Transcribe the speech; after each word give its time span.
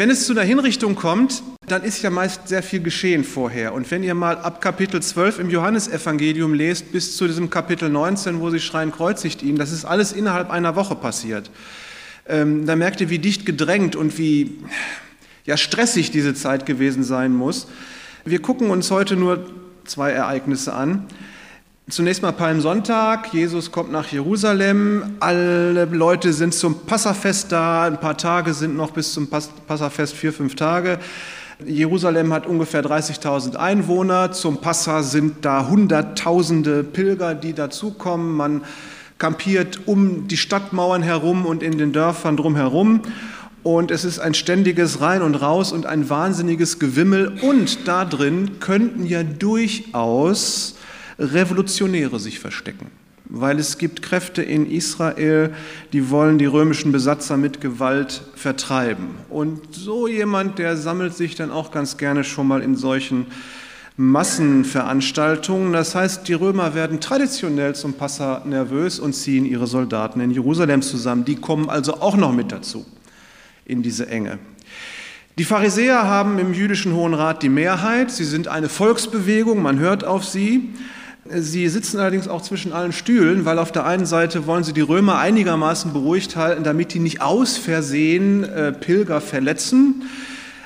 Wenn 0.00 0.08
es 0.08 0.24
zu 0.24 0.32
einer 0.32 0.44
Hinrichtung 0.44 0.94
kommt, 0.94 1.42
dann 1.68 1.84
ist 1.84 2.00
ja 2.00 2.08
meist 2.08 2.48
sehr 2.48 2.62
viel 2.62 2.80
geschehen 2.80 3.22
vorher. 3.22 3.74
Und 3.74 3.90
wenn 3.90 4.02
ihr 4.02 4.14
mal 4.14 4.38
ab 4.38 4.62
Kapitel 4.62 5.02
12 5.02 5.40
im 5.40 5.50
Johannesevangelium 5.50 6.54
lest, 6.54 6.90
bis 6.90 7.18
zu 7.18 7.26
diesem 7.26 7.50
Kapitel 7.50 7.90
19, 7.90 8.40
wo 8.40 8.48
sie 8.48 8.60
schreien, 8.60 8.92
kreuzigt 8.92 9.42
ihn, 9.42 9.56
das 9.56 9.72
ist 9.72 9.84
alles 9.84 10.12
innerhalb 10.12 10.48
einer 10.48 10.74
Woche 10.74 10.94
passiert. 10.94 11.50
Ähm, 12.26 12.64
da 12.64 12.76
merkt 12.76 13.02
ihr, 13.02 13.10
wie 13.10 13.18
dicht 13.18 13.44
gedrängt 13.44 13.94
und 13.94 14.16
wie 14.16 14.56
ja, 15.44 15.58
stressig 15.58 16.10
diese 16.10 16.32
Zeit 16.32 16.64
gewesen 16.64 17.04
sein 17.04 17.34
muss. 17.34 17.68
Wir 18.24 18.40
gucken 18.40 18.70
uns 18.70 18.90
heute 18.90 19.16
nur 19.16 19.50
zwei 19.84 20.12
Ereignisse 20.12 20.72
an. 20.72 21.08
Zunächst 21.90 22.22
mal 22.22 22.30
Palmsonntag, 22.30 23.34
Jesus 23.34 23.72
kommt 23.72 23.90
nach 23.90 24.06
Jerusalem, 24.06 25.16
alle 25.18 25.86
Leute 25.86 26.32
sind 26.32 26.54
zum 26.54 26.86
Passafest 26.86 27.50
da, 27.50 27.82
ein 27.82 27.98
paar 27.98 28.16
Tage 28.16 28.54
sind 28.54 28.76
noch 28.76 28.92
bis 28.92 29.12
zum 29.12 29.28
Passafest, 29.28 30.14
vier, 30.14 30.32
fünf 30.32 30.54
Tage. 30.54 31.00
Jerusalem 31.66 32.32
hat 32.32 32.46
ungefähr 32.46 32.84
30.000 32.84 33.56
Einwohner, 33.56 34.30
zum 34.30 34.60
Passa 34.60 35.02
sind 35.02 35.44
da 35.44 35.66
Hunderttausende 35.66 36.84
Pilger, 36.84 37.34
die 37.34 37.54
dazukommen. 37.54 38.36
Man 38.36 38.62
kampiert 39.18 39.80
um 39.86 40.28
die 40.28 40.36
Stadtmauern 40.36 41.02
herum 41.02 41.44
und 41.44 41.60
in 41.60 41.76
den 41.76 41.92
Dörfern 41.92 42.36
drumherum. 42.36 43.02
Und 43.64 43.90
es 43.90 44.04
ist 44.04 44.20
ein 44.20 44.34
ständiges 44.34 45.00
Rein 45.00 45.22
und 45.22 45.34
Raus 45.34 45.72
und 45.72 45.86
ein 45.86 46.08
wahnsinniges 46.08 46.78
Gewimmel. 46.78 47.32
Und 47.42 47.88
da 47.88 48.04
drin 48.04 48.60
könnten 48.60 49.06
ja 49.06 49.24
durchaus 49.24 50.76
Revolutionäre 51.20 52.18
sich 52.18 52.38
verstecken, 52.40 52.86
weil 53.26 53.58
es 53.58 53.78
gibt 53.78 54.02
Kräfte 54.02 54.42
in 54.42 54.68
Israel, 54.68 55.52
die 55.92 56.10
wollen 56.10 56.38
die 56.38 56.46
römischen 56.46 56.92
Besatzer 56.92 57.36
mit 57.36 57.60
Gewalt 57.60 58.22
vertreiben. 58.34 59.10
Und 59.28 59.74
so 59.74 60.08
jemand, 60.08 60.58
der 60.58 60.76
sammelt 60.76 61.14
sich 61.14 61.34
dann 61.34 61.50
auch 61.50 61.70
ganz 61.70 61.98
gerne 61.98 62.24
schon 62.24 62.48
mal 62.48 62.62
in 62.62 62.74
solchen 62.74 63.26
Massenveranstaltungen. 63.96 65.74
Das 65.74 65.94
heißt, 65.94 66.26
die 66.26 66.32
Römer 66.32 66.74
werden 66.74 67.00
traditionell 67.00 67.74
zum 67.74 67.92
Passa 67.92 68.42
nervös 68.46 68.98
und 68.98 69.12
ziehen 69.12 69.44
ihre 69.44 69.66
Soldaten 69.66 70.20
in 70.20 70.30
Jerusalem 70.30 70.80
zusammen. 70.80 71.26
Die 71.26 71.36
kommen 71.36 71.68
also 71.68 72.00
auch 72.00 72.16
noch 72.16 72.32
mit 72.32 72.50
dazu 72.50 72.86
in 73.66 73.82
diese 73.82 74.08
Enge. 74.08 74.38
Die 75.38 75.44
Pharisäer 75.44 76.04
haben 76.04 76.38
im 76.38 76.54
jüdischen 76.54 76.94
Hohen 76.94 77.14
Rat 77.14 77.42
die 77.42 77.48
Mehrheit. 77.48 78.10
Sie 78.10 78.24
sind 78.24 78.48
eine 78.48 78.68
Volksbewegung, 78.68 79.62
man 79.62 79.78
hört 79.78 80.04
auf 80.04 80.24
sie. 80.24 80.70
Sie 81.32 81.68
sitzen 81.68 81.98
allerdings 81.98 82.26
auch 82.26 82.42
zwischen 82.42 82.72
allen 82.72 82.92
Stühlen, 82.92 83.44
weil 83.44 83.58
auf 83.60 83.70
der 83.70 83.86
einen 83.86 84.06
Seite 84.06 84.46
wollen 84.46 84.64
sie 84.64 84.72
die 84.72 84.80
Römer 84.80 85.18
einigermaßen 85.18 85.92
beruhigt 85.92 86.34
halten, 86.34 86.64
damit 86.64 86.92
die 86.92 86.98
nicht 86.98 87.22
aus 87.22 87.56
Versehen 87.56 88.42
äh, 88.42 88.72
Pilger 88.72 89.20
verletzen. 89.20 90.02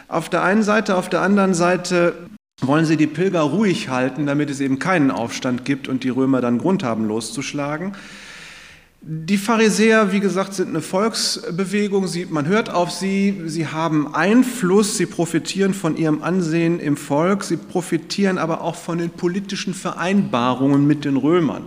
Auf 0.08 0.30
der 0.30 0.42
einen 0.42 0.62
Seite, 0.62 0.96
auf 0.96 1.10
der 1.10 1.20
anderen 1.20 1.52
Seite 1.52 2.14
wollen 2.62 2.86
sie 2.86 2.96
die 2.96 3.06
Pilger 3.06 3.40
ruhig 3.40 3.90
halten, 3.90 4.26
damit 4.26 4.48
es 4.48 4.60
eben 4.60 4.78
keinen 4.78 5.10
Aufstand 5.10 5.66
gibt 5.66 5.86
und 5.86 6.02
die 6.02 6.08
Römer 6.08 6.40
dann 6.40 6.58
Grund 6.58 6.82
haben, 6.82 7.06
loszuschlagen. 7.06 7.92
Die 9.06 9.36
Pharisäer, 9.36 10.12
wie 10.12 10.20
gesagt, 10.20 10.54
sind 10.54 10.70
eine 10.70 10.80
Volksbewegung. 10.80 12.06
Sie, 12.06 12.24
man 12.24 12.46
hört 12.46 12.70
auf 12.70 12.90
sie. 12.90 13.42
Sie 13.44 13.66
haben 13.66 14.14
Einfluss. 14.14 14.96
Sie 14.96 15.04
profitieren 15.04 15.74
von 15.74 15.98
ihrem 15.98 16.22
Ansehen 16.22 16.80
im 16.80 16.96
Volk. 16.96 17.44
Sie 17.44 17.58
profitieren 17.58 18.38
aber 18.38 18.62
auch 18.62 18.76
von 18.76 18.96
den 18.96 19.10
politischen 19.10 19.74
Vereinbarungen 19.74 20.86
mit 20.86 21.04
den 21.04 21.18
Römern. 21.18 21.64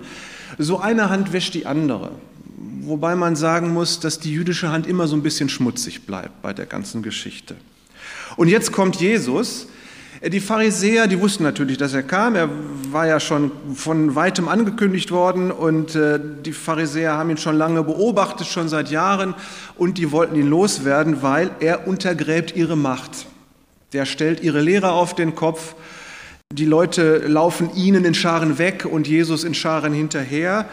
So 0.58 0.80
eine 0.80 1.11
Hand 1.11 1.31
wäscht 1.31 1.53
die 1.53 1.67
andere. 1.67 2.09
Wobei 2.81 3.15
man 3.15 3.35
sagen 3.35 3.71
muss, 3.71 3.99
dass 3.99 4.19
die 4.19 4.33
jüdische 4.33 4.71
Hand 4.71 4.88
immer 4.88 5.08
so 5.08 5.15
ein 5.15 5.21
bisschen 5.21 5.48
schmutzig 5.48 6.08
bleibt 6.08 6.42
bei 6.42 6.54
der 6.54 6.65
ganzen 6.65 7.04
Geschichte. 7.04 7.55
Und 8.36 8.48
jetzt 8.48 8.71
kommt 8.71 8.95
Jesus 8.95 9.67
die 10.23 10.39
Pharisäer, 10.39 11.08
die 11.08 11.20
wussten 11.20 11.44
natürlich, 11.44 11.78
dass 11.78 11.94
er 11.94 12.04
kam. 12.04 12.36
Er 12.36 12.50
war 12.92 13.05
ja 13.08 13.20
schon 13.20 13.52
von 13.76 14.16
weitem 14.16 14.48
angekündigt 14.48 15.11
worden 15.11 15.52
und 15.52 15.95
äh, 15.95 16.20
die 16.44 16.54
Pharisäer 16.54 17.14
haben 17.14 17.30
ihn 17.30 17.38
schon 17.38 17.55
lange 17.55 17.83
beobachtet, 17.83 18.48
schon 18.48 18.67
seit 18.67 18.89
Jahren 18.89 19.36
und 19.76 19.98
die 19.98 20.11
wollten 20.11 20.36
ihn 20.36 20.50
loswerden, 20.50 21.22
weil 21.22 21.52
er 21.60 21.88
untergräbt 21.88 22.55
ihre 22.55 22.76
Macht. 22.76 23.28
Der 23.94 24.05
stellt 24.05 24.42
ihre 24.42 24.61
Lehre 24.61 24.92
auf 24.92 25.14
den 25.14 25.36
Kopf. 25.36 25.76
Die 26.52 26.66
Leute 26.66 27.20
laufen 27.28 27.70
ihnen 27.76 28.04
in 28.04 28.14
Scharen 28.14 28.58
weg 28.58 28.88
und 28.89 29.08
Jesus 29.08 29.44
in 29.44 29.54
Scharen 29.54 29.94
hinterher 29.94 30.66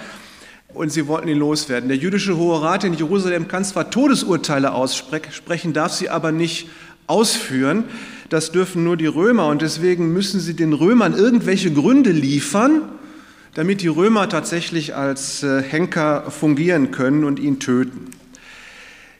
und 0.73 0.91
sie 0.91 1.07
wollten 1.07 1.29
ihn 1.29 1.39
loswerden. 1.39 1.89
Der 1.89 1.99
jüdische 1.99 2.37
Hohe 2.37 2.63
Rat 2.63 2.85
in 2.85 2.95
Jerusalem 2.95 3.47
kann 3.49 3.65
zwar 3.65 3.91
Todesurteile 3.91 4.73
aussprechen, 4.73 5.73
darf 5.73 5.93
sie 5.93 6.09
aber 6.09 6.33
nicht 6.33 6.69
ausführen 7.07 7.85
das 8.35 8.53
dürfen 8.53 8.85
nur 8.85 8.97
die 8.97 9.07
Römer 9.07 9.47
und 9.47 9.63
deswegen 9.63 10.13
müssen 10.13 10.41
sie 10.41 10.55
den 10.55 10.73
Römern 10.73 11.15
irgendwelche 11.15 11.71
Gründe 11.73 12.11
liefern, 12.11 12.83
damit 13.55 13.83
die 13.83 13.89
Römer 13.89 14.29
tatsächlich 14.29 14.97
als 14.97 15.43
äh, 15.43 15.63
Henker 15.63 16.31
fungieren 16.31 16.91
können 16.91 17.23
und 17.23 17.39
ihn 17.39 17.61
töten. 17.61 18.11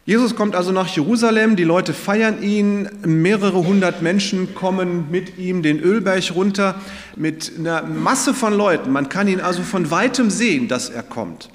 Jesus 0.07 0.35
kommt 0.35 0.57
also 0.57 0.73
nach 0.73 0.89
Jerusalem, 0.89 1.55
die 1.57 1.65
Leute 1.65 1.95
feiern 1.95 2.43
ihn, 2.43 2.89
mehrere 3.05 3.65
hundert 3.65 4.03
Menschen 4.03 4.55
kommen 4.55 5.07
mit 5.11 5.39
ihm 5.39 5.63
den 5.63 5.79
Ölberg 5.81 6.35
runter, 6.35 6.75
mit 7.15 7.53
einer 7.57 7.83
Masse 7.83 8.35
von 8.35 8.53
Leuten. 8.53 8.91
Man 8.91 9.09
kann 9.09 9.29
ihn 9.29 9.41
also 9.41 9.63
von 9.63 9.91
weitem 9.91 10.29
sehen, 10.29 10.67
dass 10.69 10.91
er 10.91 11.05
kommt. 11.05 11.51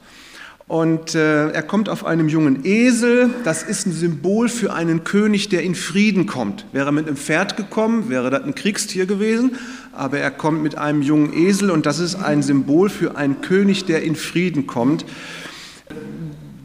Und 0.69 1.15
äh, 1.15 1.49
er 1.49 1.63
kommt 1.63 1.89
auf 1.89 2.05
einem 2.05 2.29
jungen 2.29 2.63
Esel. 2.63 3.31
Das 3.43 3.63
ist 3.63 3.87
ein 3.87 3.91
Symbol 3.91 4.47
für 4.49 4.71
einen 4.71 5.03
König, 5.03 5.49
der 5.49 5.63
in 5.63 5.73
Frieden 5.73 6.27
kommt. 6.27 6.63
Wäre 6.71 6.89
er 6.89 6.91
mit 6.91 7.07
einem 7.07 7.17
Pferd 7.17 7.57
gekommen, 7.57 8.07
wäre 8.07 8.29
das 8.29 8.43
ein 8.43 8.53
Kriegstier 8.53 9.07
gewesen. 9.07 9.57
Aber 9.93 10.19
er 10.19 10.29
kommt 10.29 10.61
mit 10.61 10.77
einem 10.77 11.01
jungen 11.01 11.33
Esel 11.33 11.71
und 11.71 11.87
das 11.87 11.97
ist 11.97 12.13
ein 12.13 12.43
Symbol 12.43 12.89
für 12.89 13.17
einen 13.17 13.41
König, 13.41 13.85
der 13.85 14.03
in 14.03 14.15
Frieden 14.15 14.67
kommt. 14.67 15.05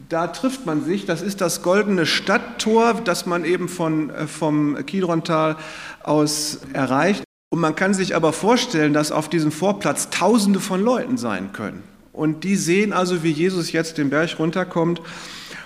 Da 0.09 0.27
trifft 0.27 0.67
man 0.67 0.85
sich. 0.85 1.07
Das 1.07 1.23
ist 1.23 1.41
das 1.41 1.63
goldene 1.63 2.05
Stadttor, 2.05 3.01
das 3.03 3.25
man 3.25 3.43
eben 3.43 3.67
von, 3.67 4.11
äh, 4.11 4.27
vom 4.27 4.85
Kidrontal 4.85 5.55
aus 6.03 6.59
erreicht. 6.73 7.23
Und 7.49 7.59
man 7.59 7.75
kann 7.75 7.95
sich 7.95 8.15
aber 8.15 8.33
vorstellen, 8.33 8.93
dass 8.93 9.11
auf 9.11 9.29
diesem 9.29 9.51
Vorplatz 9.51 10.11
Tausende 10.11 10.59
von 10.59 10.79
Leuten 10.79 11.17
sein 11.17 11.53
können. 11.53 11.94
Und 12.15 12.45
die 12.45 12.55
sehen 12.55 12.93
also, 12.93 13.23
wie 13.23 13.31
Jesus 13.31 13.73
jetzt 13.73 13.97
den 13.97 14.09
Berg 14.09 14.39
runterkommt. 14.39 15.01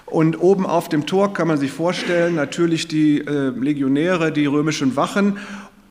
Und 0.08 0.42
oben 0.42 0.66
auf 0.66 0.90
dem 0.90 1.06
Tor 1.06 1.34
kann 1.34 1.48
man 1.48 1.60
sich 1.60 1.72
vorstellen, 1.72 2.34
natürlich 2.34 2.88
die 2.88 3.20
äh, 3.20 3.50
Legionäre, 3.50 4.32
die 4.32 4.48
römischen 4.48 4.96
Wachen 4.96 5.38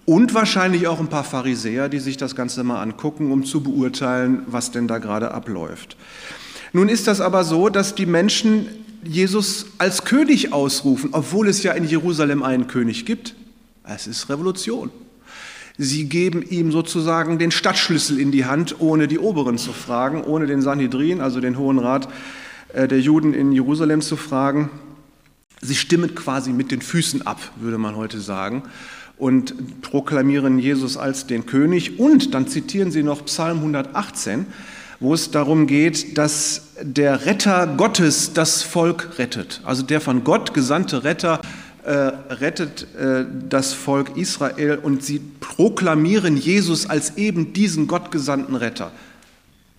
und 0.04 0.34
wahrscheinlich 0.34 0.88
auch 0.88 0.98
ein 0.98 1.06
paar 1.06 1.22
Pharisäer, 1.22 1.88
die 1.88 2.00
sich 2.00 2.16
das 2.16 2.34
Ganze 2.34 2.64
mal 2.64 2.82
angucken, 2.82 3.30
um 3.30 3.44
zu 3.44 3.62
beurteilen, 3.62 4.42
was 4.46 4.72
denn 4.72 4.88
da 4.88 4.98
gerade 4.98 5.30
abläuft. 5.30 5.96
Nun 6.72 6.88
ist 6.88 7.06
das 7.06 7.20
aber 7.20 7.44
so, 7.44 7.68
dass 7.68 7.94
die 7.94 8.06
Menschen 8.06 8.66
Jesus 9.04 9.66
als 9.78 10.04
König 10.04 10.52
ausrufen, 10.52 11.10
obwohl 11.12 11.48
es 11.48 11.62
ja 11.62 11.72
in 11.72 11.84
Jerusalem 11.84 12.42
einen 12.42 12.66
König 12.66 13.06
gibt. 13.06 13.36
Es 13.84 14.08
ist 14.08 14.28
Revolution. 14.28 14.90
Sie 15.80 16.08
geben 16.08 16.42
ihm 16.42 16.72
sozusagen 16.72 17.38
den 17.38 17.52
Stadtschlüssel 17.52 18.18
in 18.18 18.32
die 18.32 18.44
Hand, 18.44 18.80
ohne 18.80 19.06
die 19.06 19.20
Oberen 19.20 19.58
zu 19.58 19.72
fragen, 19.72 20.24
ohne 20.24 20.48
den 20.48 20.60
Sanhedrin, 20.60 21.20
also 21.20 21.40
den 21.40 21.56
Hohen 21.56 21.78
Rat 21.78 22.08
äh, 22.72 22.88
der 22.88 23.00
Juden 23.00 23.32
in 23.32 23.52
Jerusalem 23.52 24.00
zu 24.00 24.16
fragen. 24.16 24.70
Sie 25.60 25.76
stimmen 25.76 26.16
quasi 26.16 26.50
mit 26.50 26.72
den 26.72 26.82
Füßen 26.82 27.26
ab, 27.26 27.40
würde 27.60 27.78
man 27.78 27.94
heute 27.94 28.20
sagen, 28.20 28.64
und 29.18 29.82
proklamieren 29.82 30.58
Jesus 30.58 30.96
als 30.96 31.28
den 31.28 31.46
König. 31.46 32.00
Und 32.00 32.34
dann 32.34 32.48
zitieren 32.48 32.90
sie 32.90 33.04
noch 33.04 33.24
Psalm 33.26 33.58
118, 33.58 34.46
wo 34.98 35.14
es 35.14 35.30
darum 35.30 35.68
geht, 35.68 36.18
dass 36.18 36.70
der 36.82 37.24
Retter 37.24 37.68
Gottes 37.76 38.32
das 38.32 38.62
Volk 38.62 39.18
rettet. 39.18 39.60
Also 39.64 39.84
der 39.84 40.00
von 40.00 40.24
Gott 40.24 40.54
gesandte 40.54 41.04
Retter 41.04 41.40
äh, 41.88 42.12
rettet 42.34 42.86
äh, 42.98 43.24
das 43.48 43.72
Volk 43.72 44.14
Israel 44.18 44.78
und 44.82 45.02
sie 45.02 45.22
proklamieren 45.40 46.36
Jesus 46.36 46.88
als 46.90 47.16
eben 47.16 47.54
diesen 47.54 47.86
gottgesandten 47.86 48.56
Retter. 48.56 48.92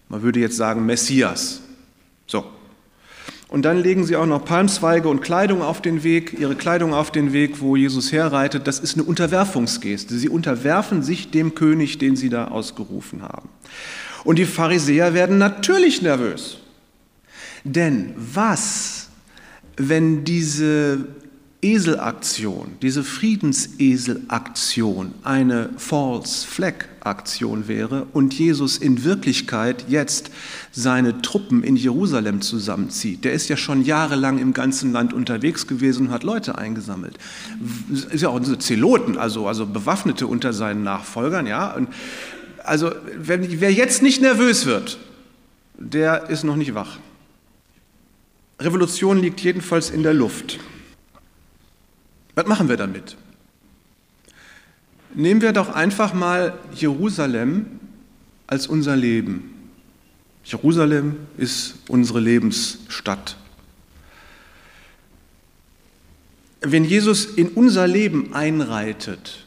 Man 0.08 0.24
würde 0.24 0.40
jetzt 0.40 0.58
sagen 0.58 0.88
Messias. 0.88 1.62
So. 2.26 2.46
Und 3.48 3.62
dann 3.62 3.78
legen 3.78 4.06
sie 4.06 4.16
auch 4.16 4.26
noch 4.26 4.44
Palmzweige 4.44 5.08
und 5.08 5.22
Kleidung 5.22 5.62
auf 5.62 5.84
den 5.84 6.02
Weg, 6.04 6.36
ihre 6.40 6.56
Kleidung 6.56 6.96
auf 6.96 7.12
den 7.12 7.32
Weg, 7.32 7.62
wo 7.62 7.76
Jesus 7.76 8.12
herreitet. 8.12 8.66
Das 8.66 8.80
ist 8.80 8.96
eine 8.96 9.04
Unterwerfungsgeste. 9.04 10.18
Sie 10.18 10.30
unterwerfen 10.30 11.04
sich 11.04 11.30
dem 11.30 11.54
König, 11.54 12.00
den 12.00 12.16
sie 12.16 12.30
da 12.30 12.48
ausgerufen 12.48 13.22
haben. 13.22 13.50
Und 14.24 14.40
die 14.40 14.46
Pharisäer 14.46 15.14
werden 15.14 15.38
natürlich 15.38 16.02
nervös. 16.02 16.58
Denn 17.64 18.16
was, 18.18 19.10
wenn 19.78 20.24
diese 20.24 21.06
Eselaktion, 21.62 22.78
diese 22.82 23.04
Friedenseselaktion 23.04 25.14
eine 25.24 25.70
False 25.76 26.48
Flag 26.48 26.86
Aktion 27.02 27.68
wäre 27.68 28.08
und 28.14 28.34
Jesus 28.34 28.78
in 28.78 29.04
Wirklichkeit 29.04 29.86
jetzt 29.90 30.32
seine 30.72 31.22
Truppen 31.22 31.64
in 31.64 31.76
Jerusalem 31.76 32.42
zusammenzieht. 32.42 33.26
Der 33.26 33.34
ist 33.34 33.50
ja 33.50 33.58
schon 33.58 33.84
jahrelang 33.84 34.40
im 34.40 34.54
ganzen 34.54 34.94
Land 34.94 35.14
unterwegs 35.14 35.68
gewesen 35.68 36.08
und 36.08 36.14
hat 36.14 36.24
Leute 36.24 36.58
eingesammelt. 36.58 37.18
Ist 38.10 38.22
ja 38.22 38.30
auch 38.30 38.40
Zeloten, 38.40 39.18
also, 39.18 39.48
also 39.48 39.66
Bewaffnete 39.66 40.28
unter 40.28 40.54
seinen 40.54 40.84
Nachfolgern, 40.84 41.48
ja. 41.48 41.74
Und 41.74 41.90
also 42.64 42.92
wenn, 43.18 43.60
wer 43.60 43.74
jetzt 43.74 44.02
nicht 44.02 44.22
nervös 44.22 44.66
wird, 44.66 44.98
der 45.78 46.30
ist 46.30 46.44
noch 46.44 46.56
nicht 46.56 46.74
wach. 46.74 47.00
Revolution 48.60 49.20
liegt 49.20 49.42
jedenfalls 49.42 49.90
in 49.90 50.04
der 50.04 50.14
Luft. 50.14 50.60
Was 52.36 52.46
machen 52.48 52.70
wir 52.70 52.78
damit? 52.78 53.18
Nehmen 55.14 55.42
wir 55.42 55.54
doch 55.54 55.70
einfach 55.70 56.14
mal 56.14 56.58
Jerusalem 56.74 57.66
als 58.48 58.68
unser 58.68 58.96
Leben. 58.96 59.54
Jerusalem 60.44 61.16
ist 61.38 61.76
unsere 61.88 62.20
Lebensstadt. 62.20 63.38
Wenn 66.62 66.84
Jesus 66.84 67.26
in 67.26 67.50
unser 67.50 67.88
Leben 67.88 68.34
einreitet, 68.34 69.46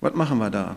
was 0.00 0.14
machen 0.14 0.38
wir 0.38 0.50
da? 0.50 0.76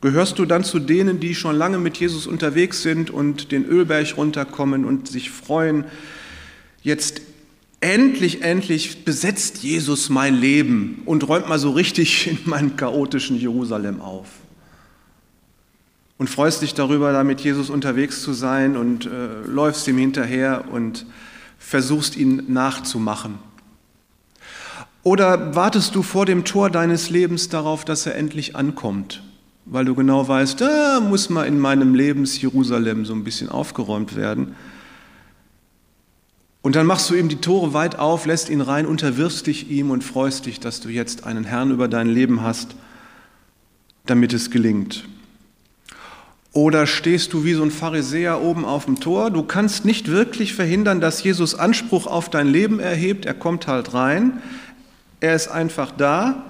Gehörst 0.00 0.38
du 0.38 0.46
dann 0.46 0.64
zu 0.64 0.78
denen, 0.78 1.20
die 1.20 1.34
schon 1.34 1.56
lange 1.56 1.78
mit 1.78 1.96
Jesus 1.96 2.26
unterwegs 2.26 2.82
sind 2.82 3.10
und 3.10 3.52
den 3.52 3.64
Ölberg 3.64 4.16
runterkommen 4.16 4.84
und 4.84 5.08
sich 5.08 5.30
freuen, 5.30 5.84
jetzt 6.82 7.22
endlich, 7.82 8.42
endlich 8.42 9.04
besetzt 9.04 9.62
Jesus 9.62 10.08
mein 10.08 10.34
Leben 10.34 11.02
und 11.04 11.28
räumt 11.28 11.48
mal 11.48 11.58
so 11.58 11.70
richtig 11.72 12.28
in 12.28 12.38
meinem 12.44 12.76
chaotischen 12.76 13.38
Jerusalem 13.38 14.00
auf. 14.00 14.28
Und 16.16 16.30
freust 16.30 16.62
dich 16.62 16.74
darüber, 16.74 17.12
da 17.12 17.24
mit 17.24 17.40
Jesus 17.40 17.68
unterwegs 17.68 18.22
zu 18.22 18.32
sein 18.32 18.76
und 18.76 19.06
äh, 19.06 19.42
läufst 19.44 19.88
ihm 19.88 19.98
hinterher 19.98 20.64
und 20.70 21.04
versuchst 21.58 22.16
ihn 22.16 22.44
nachzumachen. 22.48 23.38
Oder 25.02 25.56
wartest 25.56 25.96
du 25.96 26.02
vor 26.02 26.26
dem 26.26 26.44
Tor 26.44 26.70
deines 26.70 27.10
Lebens 27.10 27.48
darauf, 27.48 27.84
dass 27.84 28.06
er 28.06 28.14
endlich 28.14 28.54
ankommt, 28.54 29.24
weil 29.64 29.84
du 29.84 29.96
genau 29.96 30.28
weißt, 30.28 30.60
da 30.60 31.00
muss 31.00 31.28
mal 31.28 31.44
in 31.44 31.58
meinem 31.58 31.96
Lebens 31.96 32.40
Jerusalem 32.40 33.04
so 33.04 33.12
ein 33.12 33.24
bisschen 33.24 33.48
aufgeräumt 33.48 34.14
werden. 34.14 34.54
Und 36.62 36.76
dann 36.76 36.86
machst 36.86 37.10
du 37.10 37.14
ihm 37.14 37.28
die 37.28 37.40
Tore 37.40 37.74
weit 37.74 37.98
auf, 37.98 38.24
lässt 38.24 38.48
ihn 38.48 38.60
rein, 38.60 38.86
unterwirfst 38.86 39.46
dich 39.48 39.68
ihm 39.68 39.90
und 39.90 40.04
freust 40.04 40.46
dich, 40.46 40.60
dass 40.60 40.80
du 40.80 40.88
jetzt 40.88 41.24
einen 41.26 41.42
Herrn 41.42 41.72
über 41.72 41.88
dein 41.88 42.08
Leben 42.08 42.42
hast, 42.42 42.76
damit 44.06 44.32
es 44.32 44.50
gelingt. 44.50 45.04
Oder 46.52 46.86
stehst 46.86 47.32
du 47.32 47.44
wie 47.44 47.54
so 47.54 47.62
ein 47.64 47.70
Pharisäer 47.70 48.40
oben 48.40 48.64
auf 48.64 48.84
dem 48.84 49.00
Tor? 49.00 49.30
Du 49.30 49.42
kannst 49.42 49.84
nicht 49.84 50.08
wirklich 50.08 50.54
verhindern, 50.54 51.00
dass 51.00 51.22
Jesus 51.22 51.54
Anspruch 51.54 52.06
auf 52.06 52.28
dein 52.28 52.46
Leben 52.46 52.78
erhebt. 52.78 53.26
Er 53.26 53.34
kommt 53.34 53.66
halt 53.66 53.94
rein. 53.94 54.40
Er 55.20 55.34
ist 55.34 55.48
einfach 55.48 55.90
da. 55.90 56.44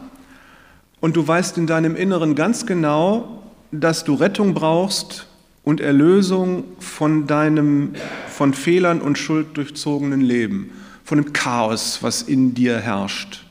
Und 1.00 1.16
du 1.16 1.26
weißt 1.26 1.56
in 1.56 1.66
deinem 1.66 1.96
Inneren 1.96 2.34
ganz 2.34 2.66
genau, 2.66 3.42
dass 3.70 4.04
du 4.04 4.14
Rettung 4.14 4.54
brauchst 4.54 5.26
und 5.64 5.80
Erlösung 5.80 6.64
von 6.80 7.26
deinem 7.26 7.92
von 8.28 8.54
Fehlern 8.54 9.00
und 9.00 9.18
Schuld 9.18 9.56
durchzogenen 9.56 10.20
Leben, 10.20 10.70
von 11.04 11.18
dem 11.18 11.32
Chaos, 11.32 11.98
was 12.02 12.22
in 12.22 12.54
dir 12.54 12.78
herrscht. 12.78 13.44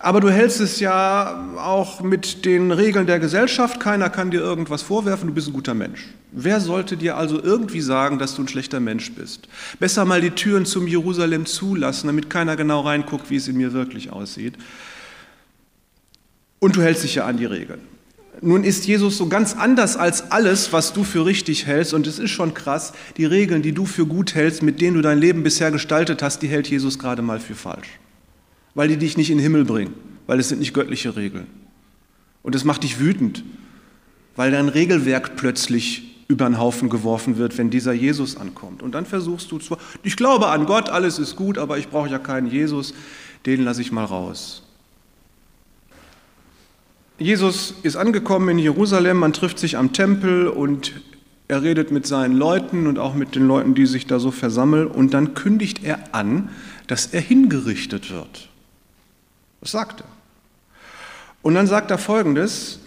Aber 0.00 0.20
du 0.20 0.30
hältst 0.30 0.60
es 0.60 0.80
ja 0.80 1.56
auch 1.56 2.00
mit 2.02 2.44
den 2.44 2.70
Regeln 2.70 3.06
der 3.06 3.18
Gesellschaft, 3.18 3.80
keiner 3.80 4.10
kann 4.10 4.30
dir 4.30 4.40
irgendwas 4.40 4.82
vorwerfen, 4.82 5.28
du 5.28 5.34
bist 5.34 5.48
ein 5.48 5.52
guter 5.52 5.74
Mensch. 5.74 6.08
Wer 6.30 6.60
sollte 6.60 6.96
dir 6.96 7.16
also 7.16 7.42
irgendwie 7.42 7.80
sagen, 7.80 8.18
dass 8.18 8.34
du 8.34 8.42
ein 8.42 8.48
schlechter 8.48 8.80
Mensch 8.80 9.12
bist? 9.12 9.48
Besser 9.80 10.04
mal 10.04 10.20
die 10.20 10.30
Türen 10.30 10.66
zum 10.66 10.86
Jerusalem 10.86 11.46
zulassen, 11.46 12.06
damit 12.06 12.28
keiner 12.28 12.54
genau 12.54 12.80
reinguckt, 12.82 13.30
wie 13.30 13.36
es 13.36 13.48
in 13.48 13.56
mir 13.56 13.72
wirklich 13.72 14.12
aussieht. 14.12 14.54
Und 16.58 16.76
du 16.76 16.82
hältst 16.82 17.04
dich 17.04 17.14
ja 17.14 17.24
an 17.24 17.36
die 17.36 17.46
Regeln. 17.46 17.80
Nun 18.40 18.62
ist 18.62 18.86
Jesus 18.86 19.16
so 19.16 19.28
ganz 19.28 19.54
anders 19.54 19.96
als 19.96 20.30
alles, 20.30 20.72
was 20.72 20.92
du 20.92 21.02
für 21.02 21.26
richtig 21.26 21.66
hältst. 21.66 21.92
Und 21.92 22.06
es 22.06 22.18
ist 22.18 22.30
schon 22.30 22.54
krass, 22.54 22.92
die 23.16 23.24
Regeln, 23.24 23.62
die 23.62 23.72
du 23.72 23.84
für 23.84 24.06
gut 24.06 24.34
hältst, 24.34 24.62
mit 24.62 24.80
denen 24.80 24.96
du 24.96 25.02
dein 25.02 25.18
Leben 25.18 25.42
bisher 25.42 25.70
gestaltet 25.70 26.22
hast, 26.22 26.40
die 26.42 26.48
hält 26.48 26.68
Jesus 26.68 26.98
gerade 26.98 27.22
mal 27.22 27.40
für 27.40 27.54
falsch. 27.54 27.88
Weil 28.74 28.88
die 28.88 28.96
dich 28.96 29.16
nicht 29.16 29.30
in 29.30 29.38
den 29.38 29.42
Himmel 29.42 29.64
bringen, 29.64 29.94
weil 30.26 30.38
es 30.38 30.48
sind 30.48 30.60
nicht 30.60 30.72
göttliche 30.72 31.16
Regeln. 31.16 31.46
Und 32.42 32.54
es 32.54 32.64
macht 32.64 32.84
dich 32.84 33.00
wütend, 33.00 33.42
weil 34.36 34.52
dein 34.52 34.68
Regelwerk 34.68 35.36
plötzlich 35.36 36.24
über 36.28 36.44
den 36.44 36.58
Haufen 36.58 36.90
geworfen 36.90 37.38
wird, 37.38 37.58
wenn 37.58 37.70
dieser 37.70 37.92
Jesus 37.92 38.36
ankommt. 38.36 38.82
Und 38.82 38.94
dann 38.94 39.06
versuchst 39.06 39.50
du 39.50 39.58
zwar, 39.58 39.78
ich 40.02 40.16
glaube 40.16 40.48
an 40.48 40.66
Gott, 40.66 40.90
alles 40.90 41.18
ist 41.18 41.34
gut, 41.34 41.58
aber 41.58 41.78
ich 41.78 41.88
brauche 41.88 42.08
ja 42.08 42.18
keinen 42.18 42.48
Jesus, 42.48 42.94
den 43.46 43.64
lasse 43.64 43.80
ich 43.80 43.90
mal 43.90 44.04
raus. 44.04 44.67
Jesus 47.18 47.74
ist 47.82 47.96
angekommen 47.96 48.48
in 48.50 48.58
Jerusalem, 48.60 49.18
man 49.18 49.32
trifft 49.32 49.58
sich 49.58 49.76
am 49.76 49.92
Tempel 49.92 50.46
und 50.46 50.92
er 51.48 51.62
redet 51.62 51.90
mit 51.90 52.06
seinen 52.06 52.36
Leuten 52.36 52.86
und 52.86 52.98
auch 52.98 53.14
mit 53.14 53.34
den 53.34 53.48
Leuten, 53.48 53.74
die 53.74 53.86
sich 53.86 54.06
da 54.06 54.20
so 54.20 54.30
versammeln 54.30 54.86
und 54.86 55.14
dann 55.14 55.34
kündigt 55.34 55.82
er 55.82 56.14
an, 56.14 56.50
dass 56.86 57.06
er 57.06 57.20
hingerichtet 57.20 58.12
wird. 58.12 58.48
Das 59.60 59.72
sagt 59.72 60.02
er. 60.02 60.06
Und 61.42 61.54
dann 61.54 61.66
sagt 61.66 61.90
er 61.90 61.98
folgendes, 61.98 62.78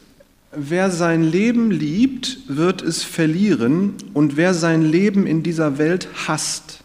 wer 0.54 0.92
sein 0.92 1.24
Leben 1.24 1.70
liebt, 1.70 2.40
wird 2.48 2.82
es 2.82 3.04
verlieren 3.04 3.96
und 4.14 4.38
wer 4.38 4.54
sein 4.54 4.82
Leben 4.82 5.28
in 5.28 5.44
dieser 5.44 5.78
Welt 5.78 6.08
hasst, 6.28 6.84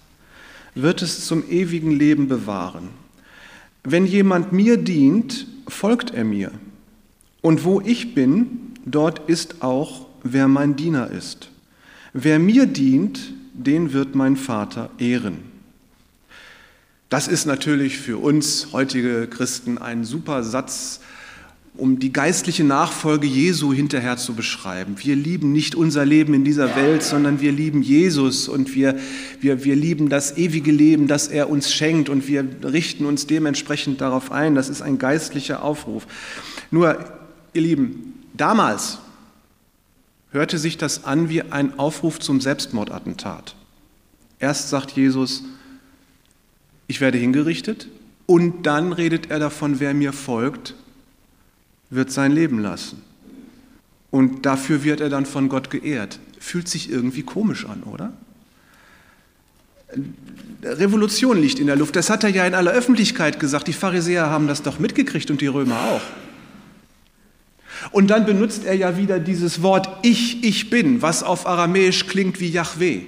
wird 0.75 1.01
es 1.01 1.27
zum 1.27 1.49
ewigen 1.49 1.93
Leben 1.93 2.27
bewahren. 2.27 2.89
Wenn 3.85 4.05
jemand 4.05 4.53
mir 4.53 4.79
dient, 4.79 5.47
folgt 5.69 6.13
er 6.13 6.25
mir. 6.25 6.51
Und 7.47 7.63
wo 7.63 7.81
ich 7.81 8.13
bin, 8.13 8.73
dort 8.85 9.29
ist 9.29 9.63
auch, 9.63 10.07
wer 10.25 10.49
mein 10.49 10.75
Diener 10.75 11.13
ist. 11.13 11.49
Wer 12.13 12.41
mir 12.41 12.67
dient, 12.67 13.21
den 13.53 13.93
wird 13.93 14.17
mein 14.17 14.35
Vater 14.35 14.91
ehren. 14.99 15.39
Das 17.09 17.29
ist 17.29 17.47
natürlich 17.47 17.99
für 17.99 18.19
uns 18.19 18.73
heutige 18.73 19.29
Christen 19.29 19.79
ein 19.79 20.03
super 20.03 20.43
Satz, 20.43 20.99
um 21.77 22.01
die 22.01 22.13
geistliche 22.13 22.65
Nachfolge 22.65 23.29
Jesu 23.29 23.73
hinterher 23.73 24.17
zu 24.17 24.35
beschreiben. 24.35 24.97
Wir 24.99 25.15
lieben 25.15 25.53
nicht 25.53 25.77
unser 25.77 26.05
Leben 26.05 26.35
in 26.35 26.43
dieser 26.43 26.75
Welt, 26.75 27.05
sondern 27.05 27.41
wir 27.41 27.53
lieben 27.53 27.81
Jesus 27.81 28.49
und 28.49 28.75
wir, 28.75 28.99
wir, 29.41 29.65
wir 29.65 29.77
lieben 29.77 30.09
das 30.09 30.37
ewige 30.37 30.73
Leben, 30.73 31.07
das 31.07 31.29
er 31.29 31.49
uns 31.49 31.73
schenkt 31.73 32.09
und 32.09 32.27
wir 32.27 32.45
richten 32.65 33.07
uns 33.07 33.29
dementsprechend 33.29 34.01
darauf 34.01 34.33
ein. 34.33 34.57
Das 34.57 34.69
ist 34.69 34.83
ein 34.83 34.99
geistlicher 34.99 35.63
Aufruf. 35.63 36.09
Nur 36.73 36.99
Ihr 37.57 37.63
Lieben, 37.63 38.13
damals 38.35 38.99
hörte 40.31 40.59
sich 40.59 40.77
das 40.77 41.05
an 41.05 41.31
wie 41.31 41.41
ein 41.41 41.79
Aufruf 41.79 42.21
zum 42.21 42.43
Selbstmordattentat. 42.43 43.57
Erst 44.39 44.69
sagt 44.69 44.91
Jesus, 44.91 45.43
ich 46.87 47.01
werde 47.01 47.17
hingerichtet 47.17 47.89
und 48.27 48.65
dann 48.67 48.93
redet 48.93 49.31
er 49.31 49.39
davon, 49.39 49.81
wer 49.81 49.95
mir 49.95 50.13
folgt, 50.13 50.75
wird 51.89 52.13
sein 52.13 52.33
Leben 52.33 52.59
lassen. 52.59 53.01
Und 54.11 54.45
dafür 54.45 54.85
wird 54.85 55.01
er 55.01 55.09
dann 55.09 55.25
von 55.25 55.49
Gott 55.49 55.71
geehrt. 55.71 56.21
Fühlt 56.39 56.69
sich 56.69 56.91
irgendwie 56.91 57.23
komisch 57.23 57.65
an, 57.65 57.85
oder? 57.85 58.13
Revolution 60.63 61.41
liegt 61.41 61.59
in 61.59 61.69
der 61.69 61.77
Luft. 61.77 61.97
Das 61.97 62.11
hat 62.11 62.23
er 62.23 62.29
ja 62.29 62.47
in 62.47 62.53
aller 62.53 62.73
Öffentlichkeit 62.73 63.41
gesagt. 63.41 63.67
Die 63.67 63.73
Pharisäer 63.73 64.29
haben 64.29 64.47
das 64.47 64.61
doch 64.61 64.79
mitgekriegt 64.79 65.31
und 65.31 65.41
die 65.41 65.47
Römer 65.47 65.81
auch. 65.81 66.03
Und 67.91 68.09
dann 68.09 68.27
benutzt 68.27 68.65
er 68.65 68.75
ja 68.75 68.97
wieder 68.97 69.19
dieses 69.19 69.63
Wort 69.63 69.89
Ich, 70.03 70.45
ich 70.45 70.71
bin, 70.71 71.03
was 71.03 71.23
auf 71.23 71.47
Aramäisch 71.47 72.07
klingt 72.07 72.41
wie 72.41 72.49
Yahweh. 72.49 73.03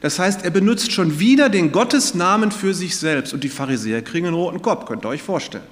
Das 0.00 0.18
heißt, 0.18 0.44
er 0.44 0.50
benutzt 0.50 0.92
schon 0.92 1.18
wieder 1.18 1.48
den 1.48 1.72
Gottesnamen 1.72 2.52
für 2.52 2.74
sich 2.74 2.96
selbst 2.96 3.32
und 3.32 3.44
die 3.44 3.48
Pharisäer 3.48 4.02
kriegen 4.02 4.26
einen 4.26 4.36
roten 4.36 4.60
Kopf, 4.60 4.86
könnt 4.86 5.04
ihr 5.04 5.08
euch 5.08 5.22
vorstellen. 5.22 5.64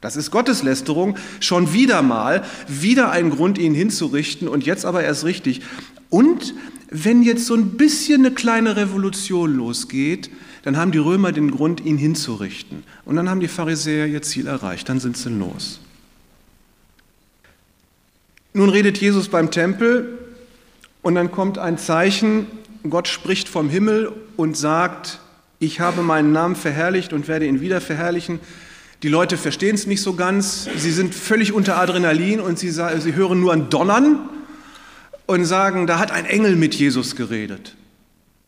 Das 0.00 0.16
ist 0.16 0.30
Gotteslästerung, 0.30 1.16
schon 1.40 1.72
wieder 1.72 2.02
mal, 2.02 2.44
wieder 2.68 3.10
ein 3.10 3.30
Grund, 3.30 3.56
ihn 3.56 3.72
hinzurichten 3.72 4.48
und 4.48 4.66
jetzt 4.66 4.84
aber 4.84 5.02
erst 5.02 5.24
richtig. 5.24 5.62
Und 6.10 6.54
wenn 6.90 7.22
jetzt 7.22 7.46
so 7.46 7.54
ein 7.54 7.78
bisschen 7.78 8.26
eine 8.26 8.34
kleine 8.34 8.76
Revolution 8.76 9.56
losgeht, 9.56 10.30
dann 10.62 10.76
haben 10.76 10.92
die 10.92 10.98
Römer 10.98 11.32
den 11.32 11.50
Grund, 11.50 11.84
ihn 11.84 11.96
hinzurichten. 11.96 12.84
Und 13.06 13.16
dann 13.16 13.30
haben 13.30 13.40
die 13.40 13.48
Pharisäer 13.48 14.06
ihr 14.06 14.20
Ziel 14.20 14.46
erreicht, 14.46 14.90
dann 14.90 15.00
sind 15.00 15.16
sie 15.16 15.30
los. 15.30 15.80
Nun 18.56 18.68
redet 18.68 18.98
Jesus 18.98 19.28
beim 19.28 19.50
Tempel 19.50 20.16
und 21.02 21.16
dann 21.16 21.32
kommt 21.32 21.58
ein 21.58 21.76
Zeichen, 21.76 22.46
Gott 22.88 23.08
spricht 23.08 23.48
vom 23.48 23.68
Himmel 23.68 24.12
und 24.36 24.56
sagt, 24.56 25.18
ich 25.58 25.80
habe 25.80 26.02
meinen 26.02 26.30
Namen 26.30 26.54
verherrlicht 26.54 27.12
und 27.12 27.26
werde 27.26 27.46
ihn 27.46 27.60
wieder 27.60 27.80
verherrlichen. 27.80 28.38
Die 29.02 29.08
Leute 29.08 29.38
verstehen 29.38 29.74
es 29.74 29.88
nicht 29.88 30.02
so 30.02 30.14
ganz. 30.14 30.68
Sie 30.76 30.92
sind 30.92 31.16
völlig 31.16 31.52
unter 31.52 31.78
Adrenalin 31.78 32.38
und 32.38 32.56
sie, 32.56 32.70
sie 32.70 33.14
hören 33.16 33.40
nur 33.40 33.52
ein 33.52 33.70
Donnern 33.70 34.20
und 35.26 35.44
sagen, 35.46 35.88
da 35.88 35.98
hat 35.98 36.12
ein 36.12 36.24
Engel 36.24 36.54
mit 36.54 36.76
Jesus 36.76 37.16
geredet. 37.16 37.74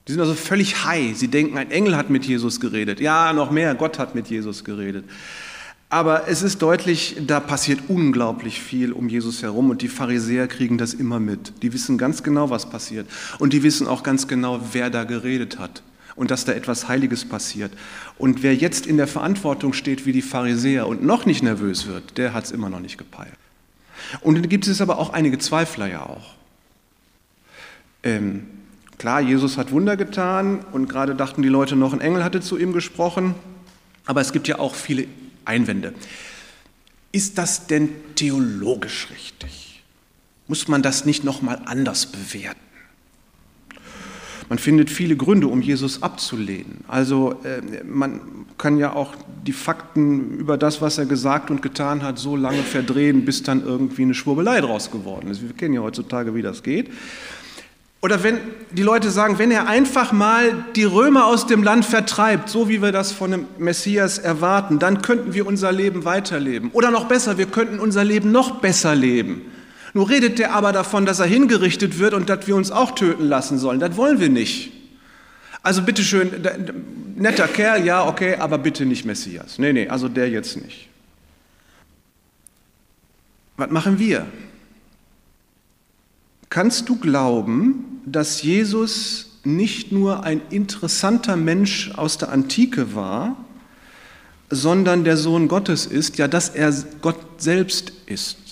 Die 0.07 0.13
sind 0.13 0.21
also 0.21 0.35
völlig 0.35 0.85
high. 0.85 1.17
Sie 1.17 1.27
denken, 1.27 1.59
ein 1.59 1.73
Engel 1.73 1.97
hat 1.97 2.11
mit 2.11 2.25
Jesus 2.25 2.61
geredet. 2.61 3.01
Ja, 3.01 3.33
noch 3.33 3.51
mehr, 3.51 3.75
Gott 3.75 3.99
hat 3.99 4.15
mit 4.15 4.29
Jesus 4.29 4.63
geredet. 4.63 5.05
Aber 5.89 6.27
es 6.27 6.43
ist 6.43 6.63
deutlich, 6.63 7.17
da 7.27 7.39
passiert 7.39 7.81
unglaublich 7.89 8.61
viel 8.61 8.93
um 8.93 9.09
Jesus 9.09 9.43
herum 9.43 9.71
und 9.71 9.83
die 9.83 9.89
Pharisäer 9.89 10.49
kriegen 10.49 10.79
das 10.79 10.95
immer 10.95 11.21
mit. 11.21 11.63
Die 11.63 11.73
wissen 11.73 11.97
ganz 11.97 12.25
genau, 12.25 12.51
was 12.51 12.69
passiert. 12.69 13.09
Und 13.39 13.53
die 13.53 13.63
wissen 13.63 13.87
auch 13.87 14.03
ganz 14.03 14.27
genau, 14.27 14.61
wer 14.73 14.91
da 14.91 15.05
geredet 15.05 15.59
hat 15.59 15.83
und 16.17 16.31
dass 16.33 16.45
da 16.45 16.53
etwas 16.53 16.89
Heiliges 16.89 17.25
passiert. 17.25 17.71
Und 18.19 18.43
wer 18.43 18.55
jetzt 18.55 18.87
in 18.87 18.97
der 18.97 19.07
Verantwortung 19.07 19.73
steht 19.75 20.07
wie 20.07 20.13
die 20.13 20.23
Pharisäer 20.23 20.89
und 20.89 21.05
noch 21.05 21.25
nicht 21.25 21.43
nervös 21.43 21.87
wird, 21.87 22.19
der 22.19 22.35
hat 22.35 22.45
es 22.45 22.51
immer 22.51 22.69
noch 22.69 22.81
nicht 22.81 22.99
gepeilt. 22.99 23.35
Und 24.23 24.35
dann 24.35 24.49
gibt 24.49 24.67
es 24.67 24.81
aber 24.81 24.99
auch 24.99 25.13
einige 25.13 25.39
Zweifler 25.39 25.87
ja 25.87 26.03
auch. 26.03 26.35
Ähm, 28.03 28.47
klar, 28.99 29.21
Jesus 29.21 29.57
hat 29.57 29.71
Wunder 29.71 29.97
getan 29.97 30.65
und 30.73 30.89
gerade 30.89 31.15
dachten 31.15 31.43
die 31.43 31.49
Leute 31.49 31.77
noch, 31.77 31.93
ein 31.93 32.01
Engel 32.01 32.25
hatte 32.25 32.41
zu 32.41 32.59
ihm 32.59 32.73
gesprochen. 32.73 33.35
Aber 34.05 34.21
es 34.21 34.33
gibt 34.33 34.49
ja 34.49 34.59
auch 34.59 34.75
viele 34.75 35.07
Einwände. 35.47 35.95
Ist 37.13 37.39
das 37.39 37.67
denn 37.67 37.91
theologisch 38.15 39.09
richtig? 39.11 39.83
Muss 40.49 40.69
man 40.69 40.83
das 40.83 41.05
nicht 41.05 41.25
noch 41.25 41.43
mal 41.43 41.61
anders 41.65 42.07
bewerten? 42.07 42.61
Man 44.49 44.59
findet 44.59 44.91
viele 44.91 45.17
Gründe, 45.17 45.49
um 45.49 45.61
Jesus 45.61 46.03
abzulehnen. 46.05 46.85
Also 46.87 47.41
äh, 47.43 47.83
man 47.85 48.21
kann 48.59 48.79
ja 48.79 48.93
auch 48.93 49.15
die 49.45 49.53
Fakten 49.53 50.39
über 50.39 50.57
das, 50.57 50.81
was 50.81 50.99
er 50.99 51.07
gesagt 51.07 51.51
und 51.51 51.63
getan 51.63 52.03
hat, 52.03 52.19
so 52.19 52.37
lange 52.37 52.63
verdrehen, 52.63 53.25
bis 53.25 53.43
dann 53.43 53.65
irgendwie 53.65 54.03
eine 54.03 54.15
Schwurbelei 54.15 54.61
draus 54.61 54.91
geworden 54.91 55.31
ist. 55.31 55.43
Wir 55.43 55.53
kennen 55.53 55.75
ja 55.75 55.81
heutzutage, 55.81 56.35
wie 56.35 56.43
das 56.43 56.63
geht. 56.63 56.91
Oder 58.07 58.23
wenn 58.23 58.39
die 58.71 58.85
Leute 58.85 59.11
sagen, 59.11 59.41
wenn 59.41 59.51
er 59.51 59.67
einfach 59.67 60.13
mal 60.13 60.65
die 60.77 60.85
Römer 60.85 61.27
aus 61.27 61.49
dem 61.49 61.65
Land 61.65 61.85
vertreibt, 61.85 62.49
so 62.49 62.69
wie 62.69 62.81
wir 62.81 62.93
das 62.93 63.11
von 63.11 63.33
dem 63.33 63.47
Messias 63.59 64.19
erwarten, 64.19 64.79
dann 64.79 65.03
könnten 65.03 65.35
wir 65.35 65.45
unser 65.45 65.73
Leben 65.73 66.05
weiterleben. 66.05 66.71
Oder 66.71 66.93
noch 66.93 67.09
besser, 67.09 67.37
wir 67.37 67.47
könnten 67.47 67.81
unser 67.81 68.05
Leben 68.05 68.31
noch 68.31 68.61
besser 68.61 68.95
leben. 68.95 69.51
Nur 69.93 70.09
redet 70.09 70.39
der 70.39 70.55
aber 70.55 70.71
davon, 70.71 71.05
dass 71.05 71.19
er 71.19 71.27
hingerichtet 71.27 71.99
wird 71.99 72.15
und 72.15 72.29
dass 72.29 72.47
wir 72.47 72.55
uns 72.55 72.71
auch 72.71 72.93
töten 72.95 73.25
lassen 73.25 73.59
sollen. 73.59 73.81
Das 73.81 73.97
wollen 73.97 74.21
wir 74.21 74.29
nicht. 74.29 74.71
Also 75.65 75.83
bitteschön, 75.83 76.31
netter 77.17 77.49
Kerl, 77.49 77.85
ja, 77.85 78.07
okay, 78.07 78.37
aber 78.37 78.59
bitte 78.59 78.87
nicht 78.87 79.05
Messias. 79.05 79.59
Nee, 79.59 79.73
nee, 79.73 79.89
also 79.89 80.09
der 80.09 80.31
jetzt 80.31 80.57
nicht. 80.63 80.89
Was 83.57 83.69
machen 83.73 83.99
wir? 83.99 84.27
Kannst 86.49 86.89
du 86.89 86.97
glauben, 86.97 87.96
dass 88.07 88.41
Jesus 88.41 89.39
nicht 89.45 89.93
nur 89.93 90.25
ein 90.25 90.41
interessanter 90.49 91.37
Mensch 91.37 91.91
aus 91.95 92.17
der 92.17 92.33
Antike 92.33 92.95
war, 92.95 93.37
sondern 94.49 95.05
der 95.05 95.19
Sohn 95.19 95.49
Gottes 95.49 95.85
ist, 95.85 96.17
ja, 96.17 96.27
dass 96.27 96.49
er 96.49 96.73
Gott 97.03 97.19
selbst 97.39 97.93
ist? 98.07 98.47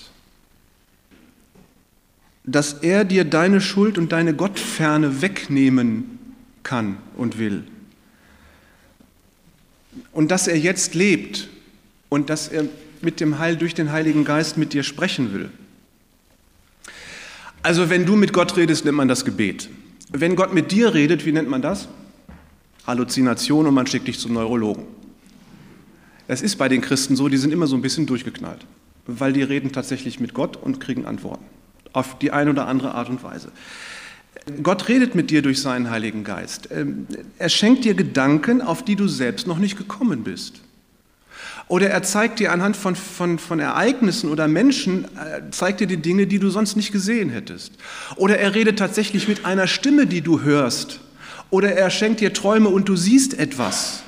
dass 2.45 2.75
er 2.75 3.05
dir 3.05 3.25
deine 3.25 3.61
Schuld 3.61 3.97
und 3.97 4.13
deine 4.13 4.35
Gottferne 4.35 5.23
wegnehmen 5.23 6.19
kann 6.63 6.99
und 7.17 7.39
will. 7.39 7.65
Und 10.13 10.31
dass 10.31 10.47
er 10.47 10.59
jetzt 10.59 10.95
lebt 10.95 11.49
und 12.11 12.29
dass 12.31 12.49
er 12.49 12.67
mit 13.01 13.21
dem 13.21 13.39
Heil 13.39 13.57
durch 13.57 13.75
den 13.75 13.93
Heiligen 13.93 14.25
Geist 14.25 14.57
mit 14.59 14.73
dir 14.73 14.83
sprechen 14.83 15.33
will. 15.33 15.51
Also 17.65 17.89
wenn 17.89 18.05
du 18.05 18.15
mit 18.15 18.35
Gott 18.35 18.59
redest, 18.59 18.85
nennt 18.85 18.99
man 18.99 19.09
das 19.09 19.25
Gebet. 19.25 19.71
Wenn 20.13 20.37
Gott 20.37 20.53
mit 20.53 20.71
dir 20.71 20.93
redet, 20.93 21.25
wie 21.25 21.33
nennt 21.33 21.49
man 21.49 21.63
das? 21.63 21.89
Halluzination 22.87 23.67
und 23.67 23.73
man 23.73 23.87
schickt 23.87 24.07
dich 24.07 24.19
zum 24.19 24.35
Neurologen. 24.35 24.85
Es 26.29 26.43
ist 26.43 26.57
bei 26.57 26.69
den 26.69 26.83
Christen 26.83 27.17
so, 27.17 27.31
die 27.31 27.39
sind 27.39 27.55
immer 27.55 27.67
so 27.67 27.75
ein 27.75 27.81
bisschen 27.81 28.05
durchgeknallt, 28.05 28.67
weil 29.07 29.33
die 29.33 29.43
reden 29.43 29.73
tatsächlich 29.73 30.21
mit 30.21 30.35
Gott 30.35 30.59
und 30.59 30.79
kriegen 30.79 31.07
Antworten 31.07 31.47
auf 31.95 32.19
die 32.19 32.33
eine 32.33 32.51
oder 32.51 32.67
andere 32.67 32.95
Art 32.95 33.09
und 33.09 33.23
Weise. 33.23 33.51
Gott 34.63 34.89
redet 34.89 35.15
mit 35.15 35.31
dir 35.31 35.41
durch 35.41 35.63
seinen 35.63 35.89
Heiligen 35.91 36.23
Geist. 36.23 36.69
Ähm, 36.71 37.07
er 37.39 37.49
schenkt 37.49 37.87
dir 37.87 37.95
Gedanken, 37.95 38.61
auf 38.61 38.85
die 38.85 38.97
du 38.97 39.09
selbst 39.09 39.47
noch 39.47 39.59
nicht 39.59 39.79
gekommen 39.79 40.23
bist. 40.23 40.61
Oder 41.69 41.91
er 41.91 42.03
zeigt 42.03 42.41
dir 42.41 42.53
anhand 42.53 42.77
von, 42.77 42.95
von, 42.95 43.39
von 43.39 43.59
Ereignissen 43.59 44.31
oder 44.31 44.49
Menschen, 44.49 45.05
äh, 45.05 45.51
zeigt 45.51 45.81
dir 45.81 45.87
die 45.87 45.97
Dinge, 45.97 46.27
die 46.27 46.39
du 46.39 46.51
sonst 46.51 46.77
nicht 46.77 46.93
gesehen 46.93 47.31
hättest. 47.31 47.73
Oder 48.17 48.39
er 48.39 48.55
redet 48.55 48.79
tatsächlich 48.79 49.29
mit 49.29 49.45
einer 49.45 49.67
Stimme, 49.67 50.07
die 50.07 50.21
du 50.21 50.43
hörst. 50.43 51.01
Oder 51.51 51.73
er 51.73 51.91
schenkt 51.91 52.21
dir 52.21 52.33
Träume 52.33 52.69
und 52.69 52.89
du 52.89 52.97
siehst 52.97 53.39
etwas. 53.39 54.03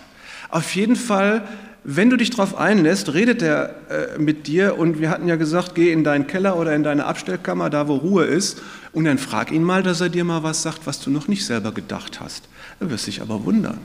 Auf 0.51 0.75
jeden 0.75 0.97
Fall 0.97 1.47
wenn 1.89 2.11
du 2.11 2.17
dich 2.17 2.31
darauf 2.31 2.57
einlässt, 2.57 3.15
redet 3.15 3.43
er 3.43 3.77
äh, 3.89 4.19
mit 4.19 4.49
dir 4.49 4.77
und 4.77 5.01
wir 5.01 5.09
hatten 5.09 5.29
ja 5.29 5.37
gesagt, 5.37 5.77
geh 5.77 5.93
in 5.93 6.03
deinen 6.03 6.27
Keller 6.27 6.59
oder 6.59 6.75
in 6.75 6.83
deine 6.83 7.05
Abstellkammer, 7.05 7.71
da 7.71 7.87
wo 7.87 7.95
Ruhe 7.95 8.25
ist, 8.25 8.61
und 8.93 9.05
dann 9.05 9.19
frag 9.19 9.53
ihn 9.53 9.63
mal, 9.63 9.85
dass 9.85 10.01
er 10.01 10.09
dir 10.09 10.25
mal 10.25 10.43
was 10.43 10.63
sagt, 10.63 10.81
was 10.87 10.99
du 10.99 11.11
noch 11.11 11.29
nicht 11.29 11.47
selber 11.47 11.71
gedacht 11.71 12.19
hast. 12.19 12.49
Er 12.81 12.91
wirst 12.91 13.07
dich 13.07 13.23
aber 13.23 13.45
wundern. 13.45 13.79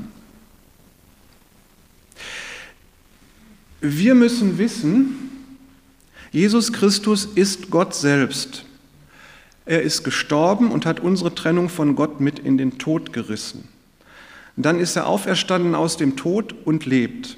Wir 3.84 4.14
müssen 4.14 4.60
wissen, 4.60 5.32
Jesus 6.32 6.72
Christus 6.72 7.26
ist 7.26 7.72
Gott 7.72 7.96
selbst. 7.96 8.64
Er 9.66 9.82
ist 9.82 10.04
gestorben 10.04 10.72
und 10.72 10.86
hat 10.86 11.00
unsere 11.00 11.34
Trennung 11.34 11.68
von 11.68 11.96
Gott 11.96 12.22
mit 12.22 12.38
in 12.38 12.60
den 12.60 12.78
Tod 12.78 13.12
gerissen. 13.12 13.68
Dann 14.56 14.80
ist 14.80 14.96
er 14.96 15.08
auferstanden 15.08 15.74
aus 15.74 15.98
dem 15.98 16.16
Tod 16.16 16.54
und 16.64 16.86
lebt. 16.86 17.38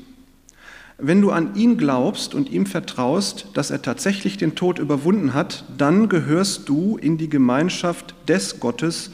Wenn 0.97 1.21
du 1.21 1.31
an 1.31 1.55
ihn 1.55 1.77
glaubst 1.77 2.33
und 2.33 2.51
ihm 2.51 2.65
vertraust, 2.65 3.47
dass 3.53 3.71
er 3.71 3.81
tatsächlich 3.81 4.35
den 4.35 4.53
Tod 4.53 4.79
überwunden 4.79 5.33
hat, 5.33 5.63
dann 5.77 6.09
gehörst 6.09 6.67
du 6.67 6.97
in 6.97 7.17
die 7.17 7.29
Gemeinschaft 7.29 8.15
des 8.27 8.59
Gottes, 8.59 9.11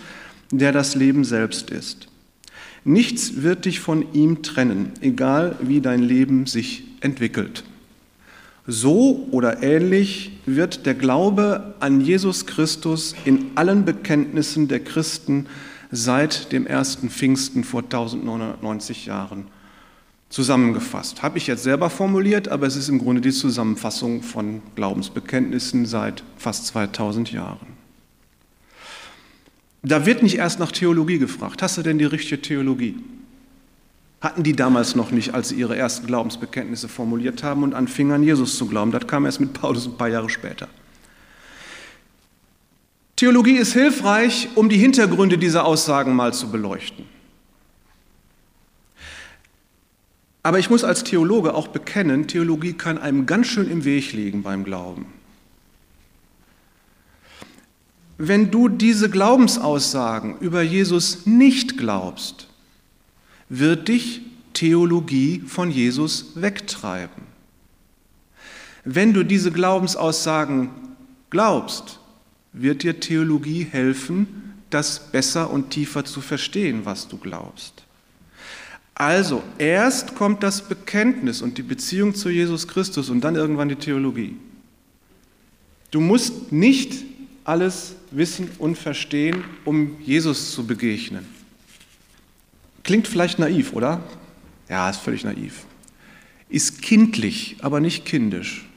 der 0.50 0.71
das 0.71 0.95
Leben 0.95 1.24
selbst 1.24 1.69
ist. 1.69 2.07
Nichts 2.83 3.43
wird 3.43 3.65
dich 3.65 3.79
von 3.79 4.13
ihm 4.13 4.41
trennen, 4.41 4.93
egal 5.01 5.57
wie 5.62 5.79
dein 5.79 6.01
Leben 6.01 6.48
sich 6.48 6.88
entwickelt. 7.01 7.63
So 8.67 9.27
oder 9.31 9.63
ähnlich 9.63 10.31
wird 10.45 10.85
der 10.85 10.93
Glaube 10.93 11.73
an 11.79 12.01
Jesus 12.01 12.45
Christus 12.45 13.15
in 13.25 13.51
allen 13.55 13.83
Bekenntnissen 13.83 14.67
der 14.67 14.79
Christen 14.81 15.47
seit 15.91 16.51
dem 16.51 16.67
ersten 16.67 17.09
Pfingsten 17.09 17.63
vor 17.63 17.81
1990 17.81 19.07
Jahren 19.07 19.47
zusammengefasst. 20.29 21.23
Habe 21.23 21.39
ich 21.39 21.47
jetzt 21.47 21.63
selber 21.63 21.89
formuliert, 21.89 22.47
aber 22.47 22.67
es 22.67 22.75
ist 22.75 22.89
im 22.89 22.99
Grunde 22.99 23.21
die 23.21 23.31
Zusammenfassung 23.31 24.21
von 24.21 24.61
Glaubensbekenntnissen 24.75 25.85
seit 25.87 26.23
fast 26.37 26.67
2000 26.67 27.31
Jahren. 27.31 27.79
Da 29.81 30.05
wird 30.05 30.21
nicht 30.21 30.37
erst 30.37 30.59
nach 30.59 30.71
Theologie 30.71 31.17
gefragt. 31.17 31.61
Hast 31.61 31.77
du 31.77 31.81
denn 31.81 31.97
die 31.97 32.05
richtige 32.05 32.41
Theologie? 32.41 32.95
Hatten 34.21 34.43
die 34.43 34.53
damals 34.53 34.95
noch 34.95 35.11
nicht, 35.11 35.33
als 35.33 35.49
sie 35.49 35.55
ihre 35.55 35.77
ersten 35.77 36.07
Glaubensbekenntnisse 36.07 36.89
formuliert 36.89 37.43
haben 37.43 37.63
und 37.63 37.73
anfingen 37.73 38.13
an 38.13 38.23
Jesus 38.23 38.57
zu 38.57 38.67
glauben. 38.67 38.91
Das 38.91 39.07
kam 39.07 39.25
erst 39.25 39.39
mit 39.39 39.53
Paulus 39.53 39.85
ein 39.85 39.97
paar 39.97 40.09
Jahre 40.09 40.29
später. 40.29 40.67
Theologie 43.15 43.57
ist 43.57 43.73
hilfreich, 43.73 44.49
um 44.55 44.69
die 44.69 44.77
Hintergründe 44.77 45.38
dieser 45.38 45.65
Aussagen 45.65 46.15
mal 46.15 46.33
zu 46.33 46.51
beleuchten. 46.51 47.05
Aber 50.43 50.59
ich 50.59 50.69
muss 50.69 50.83
als 50.83 51.03
Theologe 51.03 51.53
auch 51.53 51.67
bekennen, 51.67 52.27
Theologie 52.27 52.73
kann 52.73 52.97
einem 52.97 53.25
ganz 53.25 53.47
schön 53.47 53.69
im 53.69 53.83
Weg 53.85 54.13
liegen 54.13 54.41
beim 54.41 54.63
Glauben. 54.63 55.05
Wenn 58.17 58.51
du 58.51 58.67
diese 58.67 59.09
Glaubensaussagen 59.09 60.39
über 60.39 60.61
Jesus 60.61 61.25
nicht 61.25 61.77
glaubst, 61.77 62.48
wird 63.49 63.87
dich 63.87 64.21
Theologie 64.53 65.43
von 65.45 65.71
Jesus 65.71 66.31
wegtreiben. 66.35 67.23
Wenn 68.83 69.13
du 69.13 69.23
diese 69.23 69.51
Glaubensaussagen 69.51 70.69
glaubst, 71.29 71.99
wird 72.53 72.83
dir 72.83 72.99
Theologie 72.99 73.63
helfen, 73.69 74.53
das 74.69 75.11
besser 75.11 75.49
und 75.49 75.71
tiefer 75.71 76.05
zu 76.05 76.21
verstehen, 76.21 76.81
was 76.85 77.07
du 77.07 77.17
glaubst. 77.17 77.83
Also, 78.95 79.41
erst 79.57 80.15
kommt 80.15 80.43
das 80.43 80.67
Bekenntnis 80.67 81.41
und 81.41 81.57
die 81.57 81.63
Beziehung 81.63 82.13
zu 82.13 82.29
Jesus 82.29 82.67
Christus 82.67 83.09
und 83.09 83.21
dann 83.21 83.35
irgendwann 83.35 83.69
die 83.69 83.75
Theologie. 83.75 84.35
Du 85.91 86.01
musst 86.01 86.51
nicht 86.51 87.05
alles 87.45 87.95
wissen 88.11 88.49
und 88.59 88.77
verstehen, 88.77 89.43
um 89.63 89.95
Jesus 90.01 90.51
zu 90.51 90.67
begegnen. 90.67 91.38
Klingt 92.83 93.07
vielleicht 93.07 93.39
naiv, 93.39 93.74
oder? 93.74 94.01
Ja, 94.69 94.89
ist 94.89 95.01
völlig 95.01 95.24
naiv. 95.24 95.65
Ist 96.50 96.81
kindlich, 96.81 97.57
aber 97.62 97.79
nicht 97.79 98.05
kindisch. 98.05 98.67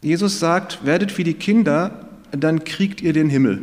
Jesus 0.00 0.38
sagt, 0.38 0.84
werdet 0.84 1.18
wie 1.18 1.24
die 1.24 1.34
Kinder, 1.34 2.08
dann 2.30 2.64
kriegt 2.64 3.00
ihr 3.00 3.12
den 3.12 3.28
Himmel. 3.28 3.62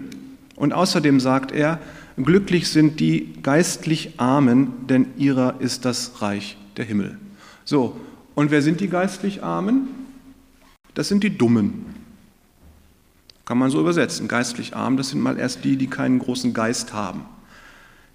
Und 0.55 0.73
außerdem 0.73 1.19
sagt 1.19 1.51
er, 1.51 1.79
glücklich 2.17 2.69
sind 2.69 2.99
die 2.99 3.33
geistlich 3.41 4.19
Armen, 4.19 4.87
denn 4.87 5.07
ihrer 5.17 5.59
ist 5.59 5.85
das 5.85 6.21
Reich 6.21 6.57
der 6.77 6.85
Himmel. 6.85 7.17
So, 7.63 7.99
und 8.35 8.51
wer 8.51 8.61
sind 8.61 8.81
die 8.81 8.89
geistlich 8.89 9.43
Armen? 9.43 9.87
Das 10.93 11.07
sind 11.07 11.23
die 11.23 11.37
Dummen. 11.37 11.85
Kann 13.45 13.59
man 13.59 13.69
so 13.69 13.79
übersetzen. 13.79 14.27
Geistlich 14.27 14.75
arm, 14.75 14.97
das 14.97 15.09
sind 15.09 15.21
mal 15.21 15.37
erst 15.37 15.63
die, 15.63 15.77
die 15.77 15.87
keinen 15.87 16.17
großen 16.17 16.53
Geist 16.53 16.93
haben. 16.93 17.25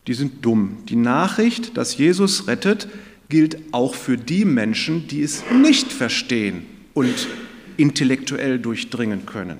Die 0.07 0.14
sind 0.14 0.45
dumm. 0.45 0.78
Die 0.88 0.97
Nachricht, 0.97 1.76
dass 1.76 1.97
Jesus 1.97 2.47
rettet, 2.47 2.88
gilt 3.28 3.59
auch 3.73 3.95
für 3.95 4.16
die 4.16 4.45
Menschen, 4.45 5.07
die 5.09 5.23
es 5.23 5.45
nicht 5.62 5.92
verstehen 5.92 6.66
und 6.95 7.28
intellektuell 7.76 8.59
durchdringen 8.59 9.26
können. 9.26 9.59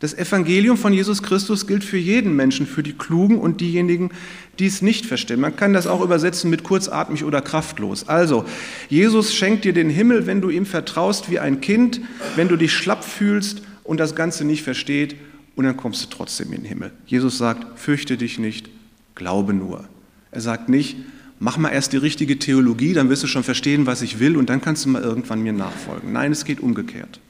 Das 0.00 0.12
Evangelium 0.12 0.76
von 0.76 0.92
Jesus 0.92 1.22
Christus 1.22 1.66
gilt 1.66 1.82
für 1.82 1.96
jeden 1.96 2.36
Menschen, 2.36 2.66
für 2.66 2.82
die 2.82 2.92
Klugen 2.92 3.38
und 3.38 3.60
diejenigen, 3.60 4.10
die 4.58 4.66
es 4.66 4.82
nicht 4.82 5.06
verstehen. 5.06 5.40
Man 5.40 5.56
kann 5.56 5.72
das 5.72 5.86
auch 5.86 6.02
übersetzen 6.02 6.50
mit 6.50 6.62
kurzatmig 6.62 7.24
oder 7.24 7.40
kraftlos. 7.40 8.06
Also, 8.06 8.44
Jesus 8.90 9.34
schenkt 9.34 9.64
dir 9.64 9.72
den 9.72 9.88
Himmel, 9.88 10.26
wenn 10.26 10.42
du 10.42 10.50
ihm 10.50 10.66
vertraust 10.66 11.30
wie 11.30 11.38
ein 11.38 11.60
Kind, 11.60 12.00
wenn 12.36 12.48
du 12.48 12.56
dich 12.56 12.72
schlapp 12.72 13.02
fühlst 13.02 13.62
und 13.82 13.98
das 13.98 14.14
Ganze 14.14 14.44
nicht 14.44 14.62
versteht, 14.62 15.16
und 15.56 15.64
dann 15.64 15.76
kommst 15.76 16.02
du 16.02 16.08
trotzdem 16.14 16.52
in 16.52 16.62
den 16.62 16.68
Himmel. 16.68 16.90
Jesus 17.06 17.38
sagt, 17.38 17.78
fürchte 17.78 18.16
dich 18.16 18.38
nicht, 18.38 18.68
glaube 19.14 19.54
nur. 19.54 19.84
Er 20.30 20.40
sagt 20.40 20.68
nicht, 20.68 20.96
mach 21.38 21.56
mal 21.56 21.70
erst 21.70 21.92
die 21.92 21.98
richtige 21.98 22.38
Theologie, 22.38 22.92
dann 22.92 23.08
wirst 23.08 23.22
du 23.22 23.26
schon 23.26 23.44
verstehen, 23.44 23.86
was 23.86 24.02
ich 24.02 24.18
will, 24.18 24.36
und 24.36 24.50
dann 24.50 24.60
kannst 24.60 24.84
du 24.84 24.88
mal 24.88 25.02
irgendwann 25.02 25.42
mir 25.42 25.52
nachfolgen. 25.52 26.12
Nein, 26.12 26.32
es 26.32 26.44
geht 26.44 26.60
umgekehrt. 26.60 27.20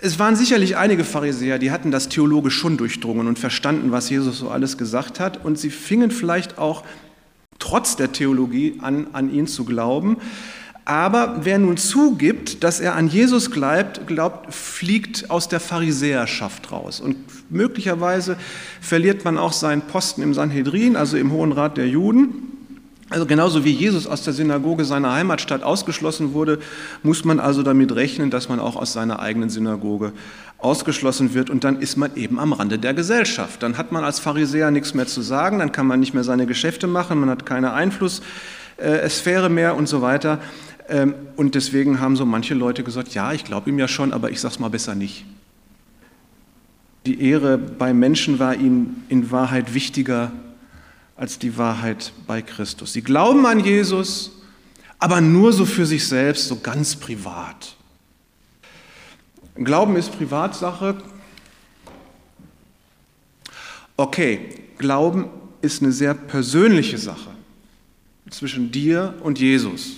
Es 0.00 0.18
waren 0.18 0.36
sicherlich 0.36 0.76
einige 0.76 1.04
Pharisäer, 1.04 1.58
die 1.58 1.70
hatten 1.70 1.90
das 1.90 2.08
theologisch 2.08 2.54
schon 2.54 2.76
durchdrungen 2.76 3.26
und 3.26 3.38
verstanden, 3.38 3.92
was 3.92 4.10
Jesus 4.10 4.38
so 4.38 4.50
alles 4.50 4.76
gesagt 4.76 5.20
hat, 5.20 5.44
und 5.44 5.58
sie 5.58 5.70
fingen 5.70 6.10
vielleicht 6.10 6.58
auch 6.58 6.84
trotz 7.58 7.96
der 7.96 8.12
Theologie 8.12 8.78
an, 8.80 9.06
an 9.12 9.32
ihn 9.32 9.46
zu 9.46 9.64
glauben. 9.64 10.18
Aber 10.84 11.40
wer 11.44 11.58
nun 11.58 11.78
zugibt, 11.78 12.62
dass 12.62 12.78
er 12.78 12.94
an 12.94 13.08
Jesus 13.08 13.50
glaubt, 13.50 14.06
glaubt, 14.06 14.54
fliegt 14.54 15.30
aus 15.30 15.48
der 15.48 15.60
Pharisäerschaft 15.60 16.70
raus. 16.72 17.00
Und 17.00 17.16
möglicherweise 17.50 18.36
verliert 18.82 19.24
man 19.24 19.38
auch 19.38 19.54
seinen 19.54 19.82
Posten 19.82 20.20
im 20.20 20.34
Sanhedrin, 20.34 20.96
also 20.96 21.16
im 21.16 21.32
Hohen 21.32 21.52
Rat 21.52 21.78
der 21.78 21.88
Juden. 21.88 22.50
Also 23.10 23.26
genauso 23.26 23.64
wie 23.64 23.70
Jesus 23.70 24.06
aus 24.06 24.24
der 24.24 24.32
Synagoge 24.32 24.84
seiner 24.84 25.12
Heimatstadt 25.12 25.62
ausgeschlossen 25.62 26.32
wurde, 26.32 26.58
muss 27.02 27.24
man 27.24 27.38
also 27.38 27.62
damit 27.62 27.94
rechnen, 27.94 28.30
dass 28.30 28.48
man 28.48 28.60
auch 28.60 28.76
aus 28.76 28.92
seiner 28.92 29.20
eigenen 29.20 29.50
Synagoge 29.50 30.12
ausgeschlossen 30.58 31.34
wird 31.34 31.50
und 31.50 31.64
dann 31.64 31.80
ist 31.80 31.96
man 31.96 32.16
eben 32.16 32.38
am 32.38 32.54
Rande 32.54 32.78
der 32.78 32.94
Gesellschaft. 32.94 33.62
Dann 33.62 33.76
hat 33.76 33.92
man 33.92 34.04
als 34.04 34.18
Pharisäer 34.18 34.70
nichts 34.70 34.94
mehr 34.94 35.06
zu 35.06 35.20
sagen, 35.20 35.58
dann 35.58 35.72
kann 35.72 35.86
man 35.86 36.00
nicht 36.00 36.14
mehr 36.14 36.24
seine 36.24 36.46
Geschäfte 36.46 36.86
machen, 36.86 37.20
man 37.20 37.28
hat 37.28 37.44
keine 37.44 37.74
Einflusssphäre 37.74 39.50
mehr 39.50 39.76
und 39.76 39.86
so 39.86 40.00
weiter. 40.00 40.40
Ähm, 40.88 41.14
und 41.36 41.54
deswegen 41.54 42.00
haben 42.00 42.16
so 42.16 42.26
manche 42.26 42.54
Leute 42.54 42.84
gesagt, 42.84 43.14
ja, 43.14 43.32
ich 43.32 43.44
glaube 43.44 43.70
ihm 43.70 43.78
ja 43.78 43.88
schon, 43.88 44.12
aber 44.12 44.30
ich 44.30 44.40
sage 44.40 44.54
es 44.54 44.60
mal 44.60 44.68
besser 44.68 44.94
nicht. 44.94 45.24
Die 47.06 47.20
Ehre 47.20 47.58
bei 47.58 47.92
Menschen 47.92 48.38
war 48.38 48.54
ihnen 48.54 49.04
in 49.08 49.30
Wahrheit 49.30 49.74
wichtiger 49.74 50.32
als 51.16 51.38
die 51.38 51.56
Wahrheit 51.58 52.12
bei 52.26 52.42
Christus. 52.42 52.92
Sie 52.92 53.02
glauben 53.02 53.46
an 53.46 53.60
Jesus, 53.60 54.32
aber 54.98 55.20
nur 55.20 55.52
so 55.52 55.64
für 55.64 55.86
sich 55.86 56.06
selbst, 56.06 56.48
so 56.48 56.56
ganz 56.56 56.96
privat. 56.96 57.76
Glauben 59.54 59.96
ist 59.96 60.16
Privatsache. 60.16 60.96
Okay, 63.96 64.48
Glauben 64.78 65.28
ist 65.60 65.82
eine 65.82 65.92
sehr 65.92 66.14
persönliche 66.14 66.98
Sache 66.98 67.30
zwischen 68.30 68.72
dir 68.72 69.14
und 69.22 69.38
Jesus. 69.38 69.92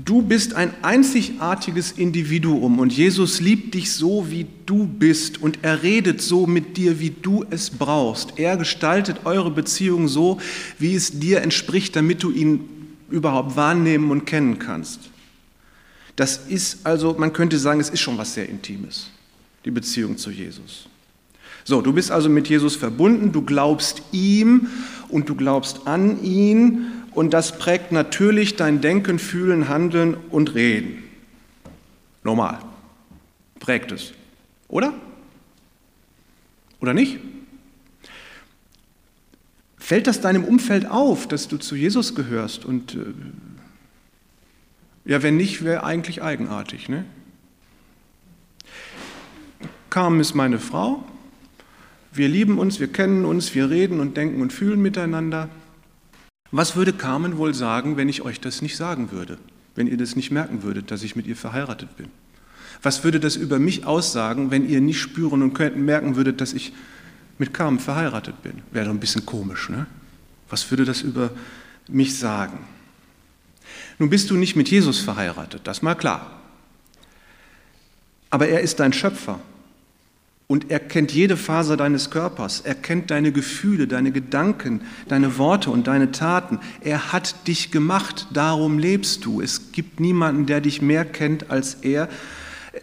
Du 0.00 0.22
bist 0.22 0.54
ein 0.54 0.72
einzigartiges 0.82 1.90
Individuum 1.90 2.78
und 2.78 2.92
Jesus 2.92 3.40
liebt 3.40 3.74
dich 3.74 3.92
so, 3.92 4.30
wie 4.30 4.46
du 4.64 4.86
bist 4.86 5.42
und 5.42 5.58
er 5.62 5.82
redet 5.82 6.22
so 6.22 6.46
mit 6.46 6.76
dir, 6.76 7.00
wie 7.00 7.10
du 7.10 7.44
es 7.50 7.70
brauchst. 7.70 8.38
Er 8.38 8.56
gestaltet 8.56 9.22
eure 9.24 9.50
Beziehung 9.50 10.06
so, 10.06 10.38
wie 10.78 10.94
es 10.94 11.18
dir 11.18 11.42
entspricht, 11.42 11.96
damit 11.96 12.22
du 12.22 12.30
ihn 12.30 12.60
überhaupt 13.10 13.56
wahrnehmen 13.56 14.12
und 14.12 14.24
kennen 14.24 14.60
kannst. 14.60 15.00
Das 16.14 16.46
ist 16.48 16.86
also, 16.86 17.16
man 17.18 17.32
könnte 17.32 17.58
sagen, 17.58 17.80
es 17.80 17.90
ist 17.90 18.00
schon 18.00 18.18
was 18.18 18.34
sehr 18.34 18.48
Intimes, 18.48 19.10
die 19.64 19.72
Beziehung 19.72 20.16
zu 20.16 20.30
Jesus. 20.30 20.88
So, 21.64 21.82
du 21.82 21.92
bist 21.92 22.12
also 22.12 22.28
mit 22.28 22.48
Jesus 22.48 22.76
verbunden, 22.76 23.32
du 23.32 23.42
glaubst 23.42 24.02
ihm 24.12 24.68
und 25.08 25.28
du 25.28 25.34
glaubst 25.34 25.88
an 25.88 26.22
ihn 26.22 26.86
und 27.18 27.34
das 27.34 27.58
prägt 27.58 27.90
natürlich 27.90 28.54
dein 28.54 28.80
Denken, 28.80 29.18
Fühlen, 29.18 29.68
Handeln 29.68 30.16
und 30.30 30.54
Reden. 30.54 31.02
Normal. 32.22 32.60
Prägt 33.58 33.90
es. 33.90 34.12
Oder? 34.68 34.94
Oder 36.78 36.94
nicht? 36.94 37.18
Fällt 39.78 40.06
das 40.06 40.20
deinem 40.20 40.44
Umfeld 40.44 40.88
auf, 40.88 41.26
dass 41.26 41.48
du 41.48 41.56
zu 41.56 41.74
Jesus 41.74 42.14
gehörst? 42.14 42.64
Und 42.64 42.94
äh, 42.94 42.98
ja, 45.04 45.20
wenn 45.20 45.36
nicht, 45.36 45.64
wäre 45.64 45.82
eigentlich 45.82 46.22
eigenartig. 46.22 46.88
Ne? 46.88 47.04
Carmen 49.90 50.20
ist 50.20 50.36
meine 50.36 50.60
Frau. 50.60 51.04
Wir 52.12 52.28
lieben 52.28 52.60
uns, 52.60 52.78
wir 52.78 52.92
kennen 52.92 53.24
uns, 53.24 53.56
wir 53.56 53.70
reden 53.70 53.98
und 53.98 54.16
denken 54.16 54.40
und 54.40 54.52
fühlen 54.52 54.80
miteinander. 54.80 55.48
Was 56.50 56.76
würde 56.76 56.92
Carmen 56.92 57.36
wohl 57.36 57.54
sagen, 57.54 57.96
wenn 57.96 58.08
ich 58.08 58.22
euch 58.22 58.40
das 58.40 58.62
nicht 58.62 58.76
sagen 58.76 59.12
würde, 59.12 59.38
wenn 59.74 59.86
ihr 59.86 59.96
das 59.96 60.16
nicht 60.16 60.30
merken 60.30 60.62
würdet, 60.62 60.90
dass 60.90 61.02
ich 61.02 61.14
mit 61.14 61.26
ihr 61.26 61.36
verheiratet 61.36 61.96
bin? 61.96 62.08
Was 62.82 63.04
würde 63.04 63.20
das 63.20 63.36
über 63.36 63.58
mich 63.58 63.84
aussagen, 63.84 64.50
wenn 64.50 64.68
ihr 64.68 64.80
nicht 64.80 65.00
spüren 65.00 65.42
und 65.42 65.58
merken 65.76 66.16
würdet, 66.16 66.40
dass 66.40 66.52
ich 66.52 66.72
mit 67.38 67.52
Carmen 67.52 67.78
verheiratet 67.78 68.42
bin? 68.42 68.62
Wäre 68.70 68.86
doch 68.86 68.92
ein 68.92 69.00
bisschen 69.00 69.26
komisch, 69.26 69.68
ne? 69.68 69.86
Was 70.48 70.70
würde 70.70 70.84
das 70.84 71.02
über 71.02 71.30
mich 71.88 72.18
sagen? 72.18 72.60
Nun 73.98 74.08
bist 74.08 74.30
du 74.30 74.36
nicht 74.36 74.56
mit 74.56 74.70
Jesus 74.70 75.00
verheiratet, 75.00 75.62
das 75.64 75.82
mal 75.82 75.94
klar. 75.94 76.40
Aber 78.30 78.48
er 78.48 78.60
ist 78.60 78.80
dein 78.80 78.92
Schöpfer 78.92 79.40
und 80.48 80.70
er 80.70 80.80
kennt 80.80 81.12
jede 81.12 81.36
Faser 81.36 81.76
deines 81.76 82.10
Körpers. 82.10 82.62
Er 82.62 82.74
kennt 82.74 83.10
deine 83.10 83.32
Gefühle, 83.32 83.86
deine 83.86 84.10
Gedanken, 84.10 84.80
deine 85.06 85.36
Worte 85.36 85.70
und 85.70 85.86
deine 85.86 86.10
Taten. 86.10 86.58
Er 86.80 87.12
hat 87.12 87.46
dich 87.46 87.70
gemacht, 87.70 88.26
darum 88.32 88.78
lebst 88.78 89.26
du. 89.26 89.42
Es 89.42 89.72
gibt 89.72 90.00
niemanden, 90.00 90.46
der 90.46 90.62
dich 90.62 90.80
mehr 90.80 91.04
kennt 91.04 91.50
als 91.50 91.74
er. 91.82 92.08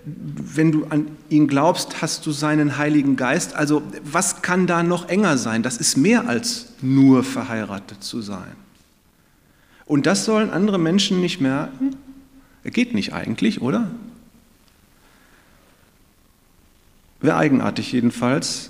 Wenn 0.06 0.72
du 0.72 0.86
an 0.86 1.08
ihn 1.30 1.48
glaubst, 1.48 2.04
hast 2.04 2.28
du 2.28 2.32
seinen 2.32 2.78
Heiligen 2.78 3.16
Geist. 3.16 3.56
Also 3.56 3.82
was 4.04 4.44
kann 4.44 4.68
da 4.68 4.84
noch 4.84 5.10
enger 5.10 5.40
sein? 5.40 5.64
Das 5.64 5.78
ist 5.78 5.98
mehr 5.98 6.28
als 6.28 6.68
nur 6.84 7.24
verheiratet 7.24 8.04
zu 8.04 8.22
sein. 8.22 8.56
Und 9.88 10.06
das 10.06 10.26
sollen 10.26 10.52
andere 10.52 10.78
Menschen 10.78 11.20
nicht 11.20 11.42
merken? 11.42 11.96
Geht 12.64 12.94
nicht 12.94 13.14
eigentlich, 13.14 13.62
oder? 13.62 13.90
Wäre 17.26 17.38
eigenartig 17.38 17.92
jedenfalls, 17.92 18.70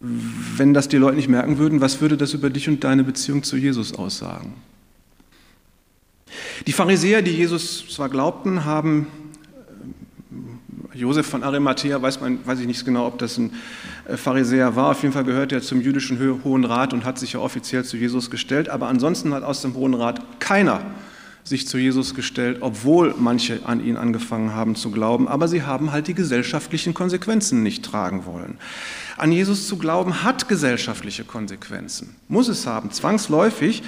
wenn 0.00 0.72
das 0.72 0.88
die 0.88 0.96
Leute 0.96 1.16
nicht 1.16 1.28
merken 1.28 1.58
würden, 1.58 1.82
was 1.82 2.00
würde 2.00 2.16
das 2.16 2.32
über 2.32 2.48
dich 2.48 2.70
und 2.70 2.82
deine 2.84 3.04
Beziehung 3.04 3.42
zu 3.42 3.58
Jesus 3.58 3.94
aussagen? 3.94 4.54
Die 6.66 6.72
Pharisäer, 6.72 7.20
die 7.20 7.32
Jesus 7.32 7.86
zwar 7.90 8.08
glaubten, 8.08 8.64
haben 8.64 9.08
äh, 10.94 10.96
Josef 10.96 11.26
von 11.26 11.42
Arimathea, 11.42 12.00
weiß, 12.00 12.22
man, 12.22 12.38
weiß 12.46 12.60
ich 12.60 12.66
nicht 12.66 12.82
genau, 12.86 13.06
ob 13.06 13.18
das 13.18 13.36
ein 13.36 13.52
äh, 14.08 14.16
Pharisäer 14.16 14.74
war, 14.74 14.92
auf 14.92 15.02
jeden 15.02 15.12
Fall 15.12 15.24
gehört 15.24 15.52
er 15.52 15.60
zum 15.60 15.82
jüdischen 15.82 16.18
Hohen 16.44 16.64
Rat 16.64 16.94
und 16.94 17.04
hat 17.04 17.18
sich 17.18 17.34
ja 17.34 17.40
offiziell 17.40 17.84
zu 17.84 17.98
Jesus 17.98 18.30
gestellt, 18.30 18.70
aber 18.70 18.88
ansonsten 18.88 19.34
hat 19.34 19.42
aus 19.42 19.60
dem 19.60 19.74
Hohen 19.74 19.92
Rat 19.92 20.40
keiner 20.40 20.80
sich 21.44 21.68
zu 21.68 21.76
Jesus 21.76 22.14
gestellt, 22.14 22.58
obwohl 22.60 23.14
manche 23.18 23.60
an 23.66 23.84
ihn 23.84 23.96
angefangen 23.96 24.54
haben 24.54 24.74
zu 24.74 24.90
glauben, 24.90 25.28
aber 25.28 25.46
sie 25.46 25.62
haben 25.62 25.92
halt 25.92 26.08
die 26.08 26.14
gesellschaftlichen 26.14 26.94
Konsequenzen 26.94 27.62
nicht 27.62 27.84
tragen 27.84 28.24
wollen. 28.24 28.58
An 29.18 29.30
Jesus 29.30 29.68
zu 29.68 29.76
glauben 29.76 30.24
hat 30.24 30.48
gesellschaftliche 30.48 31.24
Konsequenzen, 31.24 32.16
muss 32.28 32.48
es 32.48 32.66
haben, 32.66 32.90
zwangsläufig. 32.90 33.82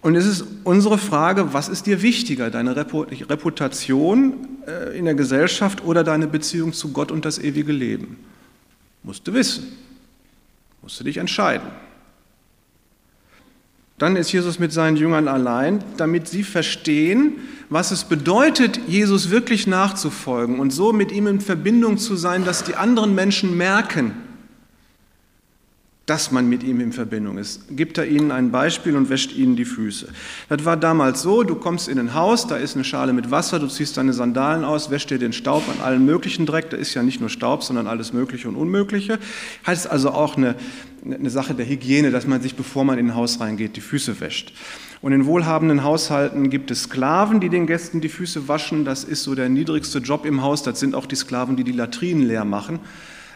Und 0.00 0.14
es 0.14 0.24
ist 0.24 0.44
unsere 0.64 0.98
Frage, 0.98 1.52
was 1.52 1.68
ist 1.68 1.86
dir 1.86 2.00
wichtiger, 2.00 2.50
deine 2.50 2.76
Reputation 2.76 4.34
äh, 4.66 4.96
in 4.96 5.04
der 5.04 5.14
Gesellschaft 5.14 5.84
oder 5.84 6.04
deine 6.04 6.26
Beziehung 6.26 6.72
zu 6.72 6.92
Gott 6.92 7.10
und 7.10 7.24
das 7.24 7.38
ewige 7.38 7.72
Leben? 7.72 8.16
Musst 9.02 9.26
du 9.26 9.34
wissen, 9.34 9.66
musst 10.80 10.98
du 11.00 11.04
dich 11.04 11.16
entscheiden. 11.16 11.68
Dann 13.98 14.16
ist 14.16 14.30
Jesus 14.30 14.58
mit 14.58 14.72
seinen 14.72 14.96
Jüngern 14.96 15.26
allein, 15.26 15.82
damit 15.96 16.28
sie 16.28 16.42
verstehen, 16.42 17.38
was 17.70 17.90
es 17.92 18.04
bedeutet, 18.04 18.78
Jesus 18.86 19.30
wirklich 19.30 19.66
nachzufolgen 19.66 20.60
und 20.60 20.70
so 20.70 20.92
mit 20.92 21.12
ihm 21.12 21.26
in 21.26 21.40
Verbindung 21.40 21.96
zu 21.96 22.14
sein, 22.14 22.44
dass 22.44 22.62
die 22.62 22.74
anderen 22.74 23.14
Menschen 23.14 23.56
merken, 23.56 24.12
dass 26.06 26.30
man 26.30 26.48
mit 26.48 26.62
ihm 26.62 26.80
in 26.80 26.92
Verbindung 26.92 27.36
ist. 27.36 27.62
Gibt 27.76 27.98
er 27.98 28.06
ihnen 28.06 28.30
ein 28.30 28.52
Beispiel 28.52 28.96
und 28.96 29.10
wäscht 29.10 29.32
ihnen 29.32 29.56
die 29.56 29.64
Füße. 29.64 30.06
Das 30.48 30.64
war 30.64 30.76
damals 30.76 31.20
so, 31.20 31.42
du 31.42 31.56
kommst 31.56 31.88
in 31.88 31.98
ein 31.98 32.14
Haus, 32.14 32.46
da 32.46 32.56
ist 32.56 32.76
eine 32.76 32.84
Schale 32.84 33.12
mit 33.12 33.32
Wasser, 33.32 33.58
du 33.58 33.66
ziehst 33.66 33.96
deine 33.96 34.12
Sandalen 34.12 34.64
aus, 34.64 34.90
wäscht 34.90 35.10
dir 35.10 35.18
den 35.18 35.32
Staub 35.32 35.64
an 35.68 35.84
allen 35.84 36.06
möglichen 36.06 36.46
Dreck, 36.46 36.70
da 36.70 36.76
ist 36.76 36.94
ja 36.94 37.02
nicht 37.02 37.18
nur 37.20 37.28
Staub, 37.28 37.64
sondern 37.64 37.88
alles 37.88 38.12
Mögliche 38.12 38.48
und 38.48 38.54
Unmögliche. 38.54 39.18
Heißt 39.66 39.90
also 39.90 40.12
auch 40.12 40.36
eine, 40.36 40.54
eine 41.04 41.30
Sache 41.30 41.54
der 41.54 41.68
Hygiene, 41.68 42.12
dass 42.12 42.24
man 42.24 42.40
sich, 42.40 42.54
bevor 42.54 42.84
man 42.84 42.98
in 42.98 43.08
ein 43.08 43.14
Haus 43.16 43.40
reingeht, 43.40 43.74
die 43.74 43.80
Füße 43.80 44.20
wäscht. 44.20 44.52
Und 45.02 45.12
in 45.12 45.26
wohlhabenden 45.26 45.82
Haushalten 45.82 46.50
gibt 46.50 46.70
es 46.70 46.84
Sklaven, 46.84 47.40
die 47.40 47.48
den 47.48 47.66
Gästen 47.66 48.00
die 48.00 48.08
Füße 48.08 48.46
waschen. 48.46 48.84
Das 48.84 49.02
ist 49.02 49.24
so 49.24 49.34
der 49.34 49.48
niedrigste 49.48 49.98
Job 49.98 50.24
im 50.24 50.42
Haus. 50.42 50.62
Das 50.62 50.78
sind 50.78 50.94
auch 50.94 51.06
die 51.06 51.16
Sklaven, 51.16 51.56
die 51.56 51.64
die 51.64 51.72
Latrinen 51.72 52.22
leer 52.22 52.44
machen. 52.44 52.78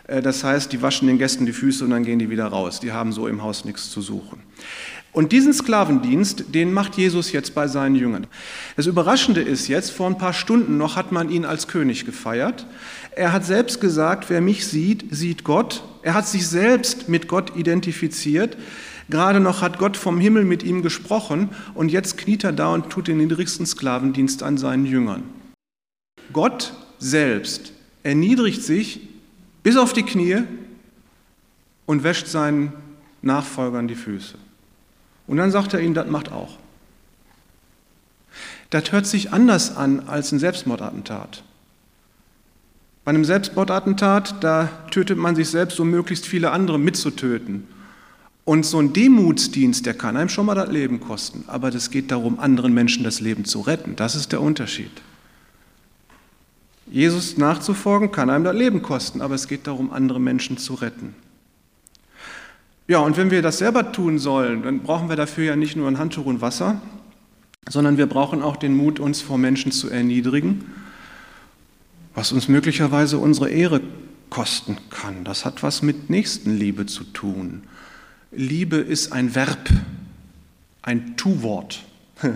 Äh, 0.07 0.23
das 0.23 0.45
heißt, 0.45 0.73
die 0.73 0.83
waschen 0.83 1.09
den 1.09 1.19
Gästen 1.19 1.47
die 1.47 1.53
Füße 1.53 1.85
und 1.85 1.91
dann 1.91 2.05
gehen 2.05 2.19
die 2.19 2.31
wieder 2.31 2.47
raus. 2.47 2.81
Die 2.81 2.93
haben 2.93 3.13
so 3.13 3.27
im 3.27 3.43
Haus 3.43 3.65
nichts 3.65 3.91
zu 3.91 4.01
suchen. 4.01 4.43
Und 5.13 5.33
diesen 5.33 5.53
Sklavendienst, 5.53 6.55
den 6.55 6.73
macht 6.73 6.97
Jesus 6.97 7.33
jetzt 7.33 7.55
bei 7.55 7.67
seinen 7.67 7.97
Jüngern. 7.97 8.29
Das 8.77 8.87
Überraschende 8.87 9.41
ist 9.41 9.67
jetzt, 9.67 9.91
vor 9.91 10.07
ein 10.07 10.19
paar 10.19 10.33
Stunden 10.33 10.77
noch 10.77 10.95
hat 10.95 11.11
man 11.11 11.31
ihn 11.31 11.45
als 11.45 11.67
König 11.67 12.07
gefeiert. 12.07 12.67
Er 13.17 13.33
hat 13.33 13.45
selbst 13.45 13.81
gesagt, 13.81 14.31
wer 14.31 14.41
mich 14.41 14.67
sieht, 14.67 15.07
sieht 15.11 15.43
Gott. 15.43 15.83
Er 16.03 16.15
hat 16.15 16.29
sich 16.29 16.47
selbst 16.47 17.09
mit 17.09 17.27
Gott 17.27 17.57
identifiziert. 17.57 18.57
Gerade 19.09 19.41
noch 19.41 19.63
hat 19.63 19.79
Gott 19.79 19.97
vom 19.97 20.21
Himmel 20.21 20.45
mit 20.45 20.63
ihm 20.63 20.83
gesprochen 20.83 21.49
und 21.75 21.91
jetzt 21.91 22.17
kniet 22.17 22.45
er 22.45 22.53
da 22.53 22.73
und 22.73 22.91
tut 22.91 23.09
den 23.09 23.19
niedrigsten 23.19 23.67
Sklavendienst 23.67 24.45
an 24.45 24.57
seinen 24.57 24.87
Jüngern. 24.87 25.25
Gott 26.33 26.73
selbst 27.01 27.73
erniedrigt 28.05 28.63
sich 28.63 29.10
bis 29.62 29.77
auf 29.77 29.92
die 29.92 30.03
Knie 30.03 30.42
und 31.87 32.03
wäscht 32.03 32.27
seinen 32.27 32.73
Nachfolgern 33.23 33.88
die 33.88 33.94
Füße. 33.94 34.37
Und 35.27 35.37
dann 35.37 35.51
sagt 35.51 35.75
er 35.75 35.81
ihnen, 35.81 35.94
das 35.94 36.09
macht 36.09 36.33
auch. 36.33 36.59
Das 38.70 38.92
hört 38.92 39.07
sich 39.07 39.33
anders 39.33 39.77
an 39.77 40.09
als 40.09 40.33
ein 40.33 40.38
Selbstmordattentat. 40.38 41.42
Bei 43.05 43.11
einem 43.11 43.25
Selbstmordattentat, 43.25 44.42
da 44.42 44.68
tötet 44.90 45.18
man 45.18 45.35
sich 45.35 45.49
selbst, 45.49 45.81
um 45.81 45.90
möglichst 45.90 46.27
viele 46.27 46.53
andere 46.53 46.79
mitzutöten. 46.79 47.66
Und 48.44 48.64
so 48.64 48.79
ein 48.79 48.92
Demutsdienst, 48.92 49.87
der 49.87 49.94
kann 49.94 50.16
einem 50.16 50.29
schon 50.29 50.46
mal 50.46 50.55
das 50.55 50.70
Leben 50.70 51.01
kosten. 51.01 51.44
Aber 51.46 51.68
es 51.68 51.90
geht 51.90 52.11
darum, 52.11 52.38
anderen 52.38 52.73
Menschen 52.73 53.05
das 53.05 53.20
Leben 53.20 53.44
zu 53.44 53.61
retten. 53.61 53.96
Das 53.96 54.14
ist 54.14 54.33
der 54.33 54.40
Unterschied. 54.40 54.90
Jesus 56.90 57.38
nachzufolgen 57.38 58.11
kann 58.11 58.31
einem 58.31 58.44
das 58.44 58.57
Leben 58.57 58.83
kosten, 58.83 59.20
aber 59.20 59.37
es 59.37 59.46
geht 59.46 59.66
darum, 59.66 59.92
andere 59.92 60.20
Menschen 60.20 60.59
zu 60.59 60.74
retten. 60.74 61.14
Ja, 62.88 62.98
und 62.98 63.16
wenn 63.16 63.31
wir 63.31 63.42
das 63.42 63.59
selber 63.59 63.92
tun 63.92 64.18
sollen, 64.18 64.64
dann 64.64 64.81
brauchen 64.81 65.09
wir 65.09 65.14
dafür 65.14 65.44
ja 65.44 65.57
nicht 65.57 65.76
nur 65.76 65.87
ein 65.87 65.98
Handtuch 65.98 66.26
und 66.26 66.40
Wasser, 66.40 66.83
sondern 67.68 67.96
wir 67.96 68.07
brauchen 68.07 68.42
auch 68.42 68.57
den 68.57 68.76
Mut, 68.76 68.98
uns 68.98 69.20
vor 69.20 69.38
Menschen 69.38 69.70
zu 69.70 69.88
erniedrigen, 69.88 70.64
was 72.14 72.33
uns 72.33 72.48
möglicherweise 72.48 73.18
unsere 73.18 73.50
Ehre 73.50 73.81
kosten 74.29 74.76
kann. 74.90 75.22
Das 75.22 75.44
hat 75.44 75.62
was 75.62 75.83
mit 75.83 76.11
Nächstenliebe 76.11 76.87
zu 76.87 77.05
tun. 77.05 77.62
Liebe 78.33 78.76
ist 78.76 79.12
ein 79.12 79.37
Verb, 79.37 79.68
ein 80.83 81.16
Tu-Wort. 81.16 81.85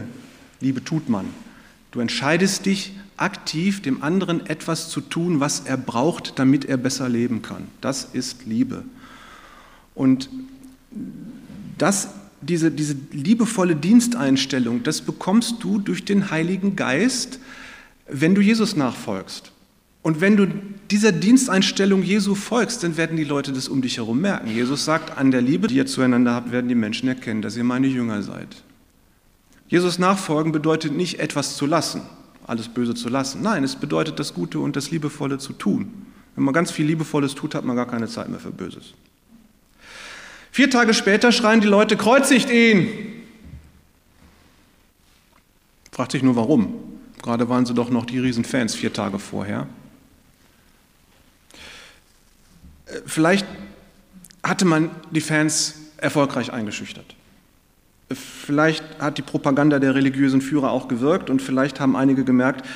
Liebe 0.60 0.84
tut 0.84 1.08
man. 1.08 1.26
Du 1.90 1.98
entscheidest 1.98 2.66
dich 2.66 2.92
aktiv, 3.16 3.82
dem 3.82 4.02
anderen 4.02 4.46
etwas 4.46 4.88
zu 4.88 5.00
tun, 5.00 5.40
was 5.40 5.60
er 5.60 5.76
braucht, 5.76 6.38
damit 6.38 6.64
er 6.64 6.76
besser 6.76 7.08
leben 7.08 7.42
kann. 7.42 7.68
Das 7.80 8.08
ist 8.12 8.46
Liebe. 8.46 8.84
Und 9.94 10.28
das, 11.78 12.08
diese, 12.40 12.70
diese 12.70 12.96
liebevolle 13.12 13.76
Diensteinstellung, 13.76 14.82
das 14.82 15.00
bekommst 15.00 15.62
du 15.62 15.78
durch 15.78 16.04
den 16.04 16.30
Heiligen 16.30 16.76
Geist, 16.76 17.38
wenn 18.08 18.34
du 18.34 18.40
Jesus 18.40 18.76
nachfolgst. 18.76 19.52
Und 20.02 20.20
wenn 20.20 20.36
du 20.36 20.46
dieser 20.90 21.12
Diensteinstellung 21.12 22.02
Jesu 22.02 22.34
folgst, 22.34 22.82
dann 22.82 22.98
werden 22.98 23.16
die 23.16 23.24
Leute 23.24 23.52
das 23.52 23.68
um 23.68 23.80
dich 23.80 23.96
herum 23.96 24.20
merken. 24.20 24.50
Jesus 24.50 24.84
sagt, 24.84 25.16
an 25.16 25.30
der 25.30 25.40
Liebe, 25.40 25.68
die 25.68 25.76
ihr 25.76 25.86
zueinander 25.86 26.34
habt, 26.34 26.52
werden 26.52 26.68
die 26.68 26.74
Menschen 26.74 27.08
erkennen, 27.08 27.40
dass 27.40 27.56
ihr 27.56 27.64
meine 27.64 27.86
Jünger 27.86 28.22
seid. 28.22 28.62
Jesus 29.68 29.98
nachfolgen 29.98 30.52
bedeutet 30.52 30.92
nicht 30.92 31.20
etwas 31.20 31.56
zu 31.56 31.64
lassen 31.64 32.02
alles 32.46 32.68
Böse 32.68 32.94
zu 32.94 33.08
lassen. 33.08 33.42
Nein, 33.42 33.64
es 33.64 33.76
bedeutet 33.76 34.18
das 34.18 34.34
Gute 34.34 34.58
und 34.58 34.76
das 34.76 34.90
Liebevolle 34.90 35.38
zu 35.38 35.52
tun. 35.52 36.06
Wenn 36.34 36.44
man 36.44 36.54
ganz 36.54 36.70
viel 36.70 36.86
Liebevolles 36.86 37.34
tut, 37.34 37.54
hat 37.54 37.64
man 37.64 37.76
gar 37.76 37.86
keine 37.86 38.08
Zeit 38.08 38.28
mehr 38.28 38.40
für 38.40 38.50
Böses. 38.50 38.94
Vier 40.50 40.70
Tage 40.70 40.94
später 40.94 41.32
schreien 41.32 41.60
die 41.60 41.66
Leute, 41.66 41.96
kreuzigt 41.96 42.50
ihn! 42.50 42.88
Fragt 45.90 46.12
sich 46.12 46.22
nur 46.22 46.36
warum. 46.36 46.74
Gerade 47.22 47.48
waren 47.48 47.66
sie 47.66 47.74
doch 47.74 47.88
noch 47.88 48.04
die 48.04 48.18
Riesenfans 48.18 48.74
vier 48.74 48.92
Tage 48.92 49.18
vorher. 49.18 49.66
Äh, 52.86 53.00
vielleicht 53.06 53.46
hatte 54.42 54.64
man 54.64 54.90
die 55.10 55.20
Fans 55.20 55.74
erfolgreich 55.96 56.52
eingeschüchtert. 56.52 57.14
Vielleicht 58.14 58.84
hat 58.98 59.18
die 59.18 59.22
Propaganda 59.22 59.78
der 59.78 59.94
religiösen 59.94 60.40
Führer 60.40 60.70
auch 60.70 60.88
gewirkt 60.88 61.30
und 61.30 61.42
vielleicht 61.42 61.80
haben 61.80 61.96
einige 61.96 62.24
gemerkt, 62.24 62.66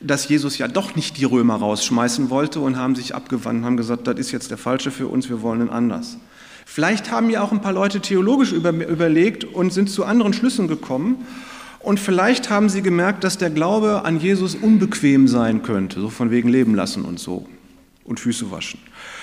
dass 0.00 0.28
Jesus 0.28 0.58
ja 0.58 0.68
doch 0.68 0.94
nicht 0.94 1.16
die 1.16 1.24
Römer 1.24 1.56
rausschmeißen 1.56 2.30
wollte 2.30 2.60
und 2.60 2.76
haben 2.76 2.94
sich 2.94 3.14
abgewandt 3.14 3.60
und 3.60 3.64
haben 3.64 3.76
gesagt, 3.76 4.06
das 4.06 4.18
ist 4.18 4.32
jetzt 4.32 4.50
der 4.50 4.58
Falsche 4.58 4.90
für 4.90 5.08
uns, 5.08 5.28
wir 5.28 5.42
wollen 5.42 5.62
ihn 5.62 5.70
anders. 5.70 6.18
Vielleicht 6.64 7.10
haben 7.10 7.30
ja 7.30 7.42
auch 7.42 7.50
ein 7.50 7.62
paar 7.62 7.72
Leute 7.72 8.00
theologisch 8.00 8.52
über, 8.52 8.70
überlegt 8.70 9.44
und 9.44 9.72
sind 9.72 9.90
zu 9.90 10.04
anderen 10.04 10.34
Schlüssen 10.34 10.68
gekommen. 10.68 11.26
Und 11.80 11.98
vielleicht 11.98 12.50
haben 12.50 12.68
sie 12.68 12.82
gemerkt, 12.82 13.24
dass 13.24 13.38
der 13.38 13.50
Glaube 13.50 14.04
an 14.04 14.20
Jesus 14.20 14.54
unbequem 14.54 15.28
sein 15.28 15.62
könnte, 15.62 16.00
so 16.00 16.10
von 16.10 16.30
wegen 16.30 16.48
Leben 16.48 16.74
lassen 16.74 17.04
und 17.04 17.18
so 17.18 17.46
und 18.04 18.20
Füße 18.20 18.50
waschen. 18.50 18.80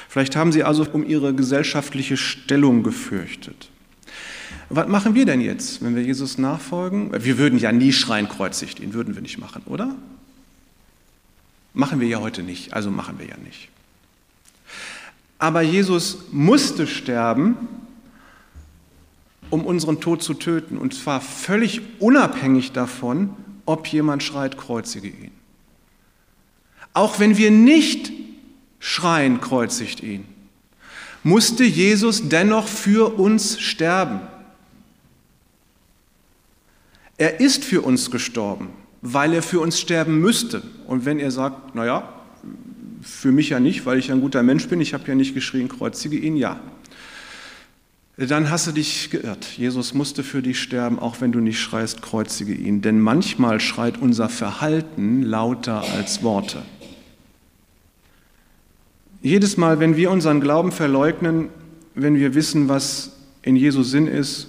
Vielleicht 0.10 0.36
haben 0.36 0.52
sie 0.52 0.64
also 0.64 0.86
um 0.92 1.06
ihre 1.06 1.34
gesellschaftliche 1.34 2.18
Stellung 2.18 2.84
gefürchtet. 2.84 3.70
Was 4.76 4.90
machen 4.90 5.16
wir 5.16 5.26
denn 5.26 5.40
jetzt, 5.40 5.82
wenn 5.82 5.96
wir 5.96 6.04
Jesus 6.04 6.38
nachfolgen? 6.38 7.10
Wir 7.24 7.38
würden 7.38 7.58
ja 7.58 7.72
nie 7.72 7.94
schreien, 7.94 8.28
kreuzigt 8.28 8.82
ihn, 8.82 8.94
würden 8.94 9.16
wir 9.16 9.22
nicht 9.22 9.38
machen, 9.38 9.62
oder? 9.68 9.96
Machen 11.74 12.02
wir 12.02 12.10
ja 12.10 12.20
heute 12.20 12.44
nicht, 12.44 12.74
also 12.74 12.92
machen 12.92 13.18
wir 13.18 13.26
ja 13.26 13.38
nicht. 13.38 13.70
Aber 15.40 15.62
Jesus 15.62 16.18
musste 16.34 16.88
sterben, 16.88 17.56
um 19.50 19.66
unseren 19.66 20.02
Tod 20.02 20.22
zu 20.22 20.34
töten, 20.34 20.78
und 20.78 20.94
zwar 20.94 21.22
völlig 21.22 21.80
unabhängig 22.00 22.74
davon, 22.74 23.30
ob 23.66 23.88
jemand 23.88 24.24
schreit, 24.24 24.58
kreuzige 24.58 25.08
ihn. 25.08 25.32
Auch 26.94 27.20
wenn 27.20 27.38
wir 27.38 27.50
nicht 27.50 28.12
schreien, 28.80 29.40
kreuzigt 29.40 30.04
ihn, 30.04 30.26
musste 31.24 31.64
Jesus 31.64 32.28
dennoch 32.28 32.68
für 32.68 33.18
uns 33.18 33.58
sterben. 33.62 34.20
Er 37.18 37.40
ist 37.40 37.64
für 37.64 37.82
uns 37.82 38.12
gestorben, 38.12 38.70
weil 39.02 39.34
er 39.34 39.42
für 39.42 39.60
uns 39.60 39.80
sterben 39.80 40.20
müsste. 40.20 40.64
Und 40.86 41.06
wenn 41.06 41.20
er 41.20 41.32
sagt, 41.32 41.76
naja, 41.76 42.10
für 43.02 43.32
mich 43.32 43.50
ja 43.50 43.60
nicht, 43.60 43.86
weil 43.86 44.00
ich 44.00 44.12
ein 44.12 44.22
guter 44.22 44.44
Mensch 44.44 44.68
bin, 44.68 44.82
ich 44.82 44.94
habe 44.94 45.08
ja 45.08 45.16
nicht 45.16 45.34
geschrien, 45.34 45.70
kreuzige 45.70 46.18
ihn, 46.18 46.36
ja. 46.36 46.60
Dann 48.18 48.50
hast 48.50 48.68
du 48.68 48.72
dich 48.72 49.10
geirrt. 49.10 49.46
Jesus 49.58 49.94
musste 49.94 50.24
für 50.24 50.42
dich 50.42 50.62
sterben, 50.62 51.00
auch 51.00 51.20
wenn 51.20 51.34
du 51.34 51.40
nicht 51.40 51.60
schreist, 51.60 52.02
kreuzige 52.02 52.54
ihn. 52.54 52.82
Denn 52.82 53.00
manchmal 53.00 53.60
schreit 53.60 53.98
unser 53.98 54.30
Verhalten 54.30 55.22
lauter 55.22 55.84
als 55.84 56.24
Worte. 56.24 56.62
Jedes 59.22 59.58
Mal, 59.58 59.80
wenn 59.80 59.98
wir 59.98 60.12
unseren 60.12 60.40
Glauben 60.40 60.72
verleugnen, 60.72 61.50
wenn 61.94 62.16
wir 62.16 62.36
wissen, 62.36 62.70
was 62.70 63.12
in 63.42 63.56
Jesu 63.56 63.84
Sinn 63.84 64.08
ist, 64.08 64.48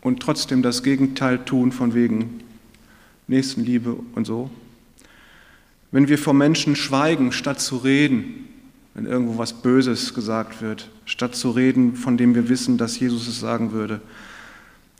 und 0.00 0.20
trotzdem 0.20 0.62
das 0.62 0.82
Gegenteil 0.82 1.44
tun 1.44 1.72
von 1.72 1.94
wegen 1.94 2.40
Nächstenliebe 3.28 3.96
und 4.14 4.26
so. 4.26 4.50
Wenn 5.92 6.08
wir 6.08 6.18
vor 6.18 6.34
Menschen 6.34 6.76
schweigen, 6.76 7.32
statt 7.32 7.60
zu 7.60 7.78
reden, 7.78 8.46
wenn 8.94 9.06
irgendwo 9.06 9.38
was 9.38 9.62
Böses 9.62 10.14
gesagt 10.14 10.62
wird, 10.62 10.90
statt 11.04 11.34
zu 11.34 11.50
reden, 11.50 11.96
von 11.96 12.16
dem 12.16 12.34
wir 12.34 12.48
wissen, 12.48 12.78
dass 12.78 12.98
Jesus 12.98 13.28
es 13.28 13.40
sagen 13.40 13.72
würde. 13.72 14.00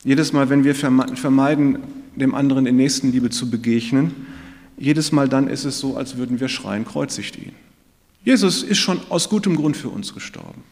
Jedes 0.04 0.32
Mal, 0.32 0.48
wenn 0.48 0.64
wir 0.64 0.74
vermeiden, 0.74 1.78
dem 2.16 2.34
anderen 2.34 2.66
in 2.66 2.76
Nächstenliebe 2.76 3.30
zu 3.30 3.50
begegnen, 3.50 4.26
jedes 4.78 5.12
Mal 5.12 5.28
dann 5.28 5.48
ist 5.48 5.64
es 5.64 5.78
so, 5.78 5.96
als 5.96 6.16
würden 6.16 6.40
wir 6.40 6.48
schreien, 6.48 6.84
kreuzigt 6.84 7.36
ihn. 7.36 7.52
Jesus 8.24 8.62
ist 8.62 8.78
schon 8.78 9.00
aus 9.10 9.28
gutem 9.28 9.56
Grund 9.56 9.76
für 9.76 9.88
uns 9.88 10.14
gestorben. 10.14 10.62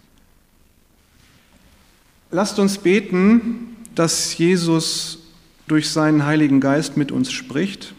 Lasst 2.30 2.58
uns 2.58 2.78
beten, 2.78 3.67
dass 3.98 4.38
Jesus 4.38 5.18
durch 5.66 5.90
seinen 5.90 6.24
Heiligen 6.24 6.60
Geist 6.60 6.96
mit 6.96 7.10
uns 7.10 7.32
spricht 7.32 7.94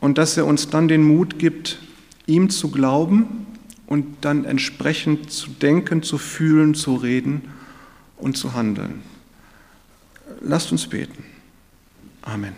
und 0.00 0.18
dass 0.18 0.36
er 0.36 0.44
uns 0.44 0.68
dann 0.68 0.88
den 0.88 1.02
Mut 1.02 1.38
gibt, 1.38 1.78
ihm 2.26 2.50
zu 2.50 2.70
glauben 2.70 3.46
und 3.86 4.04
dann 4.20 4.44
entsprechend 4.44 5.32
zu 5.32 5.48
denken, 5.48 6.02
zu 6.02 6.18
fühlen, 6.18 6.74
zu 6.74 6.96
reden 6.96 7.48
und 8.18 8.36
zu 8.36 8.52
handeln. 8.52 9.02
Lasst 10.42 10.70
uns 10.70 10.86
beten. 10.86 11.24
Amen. 12.20 12.52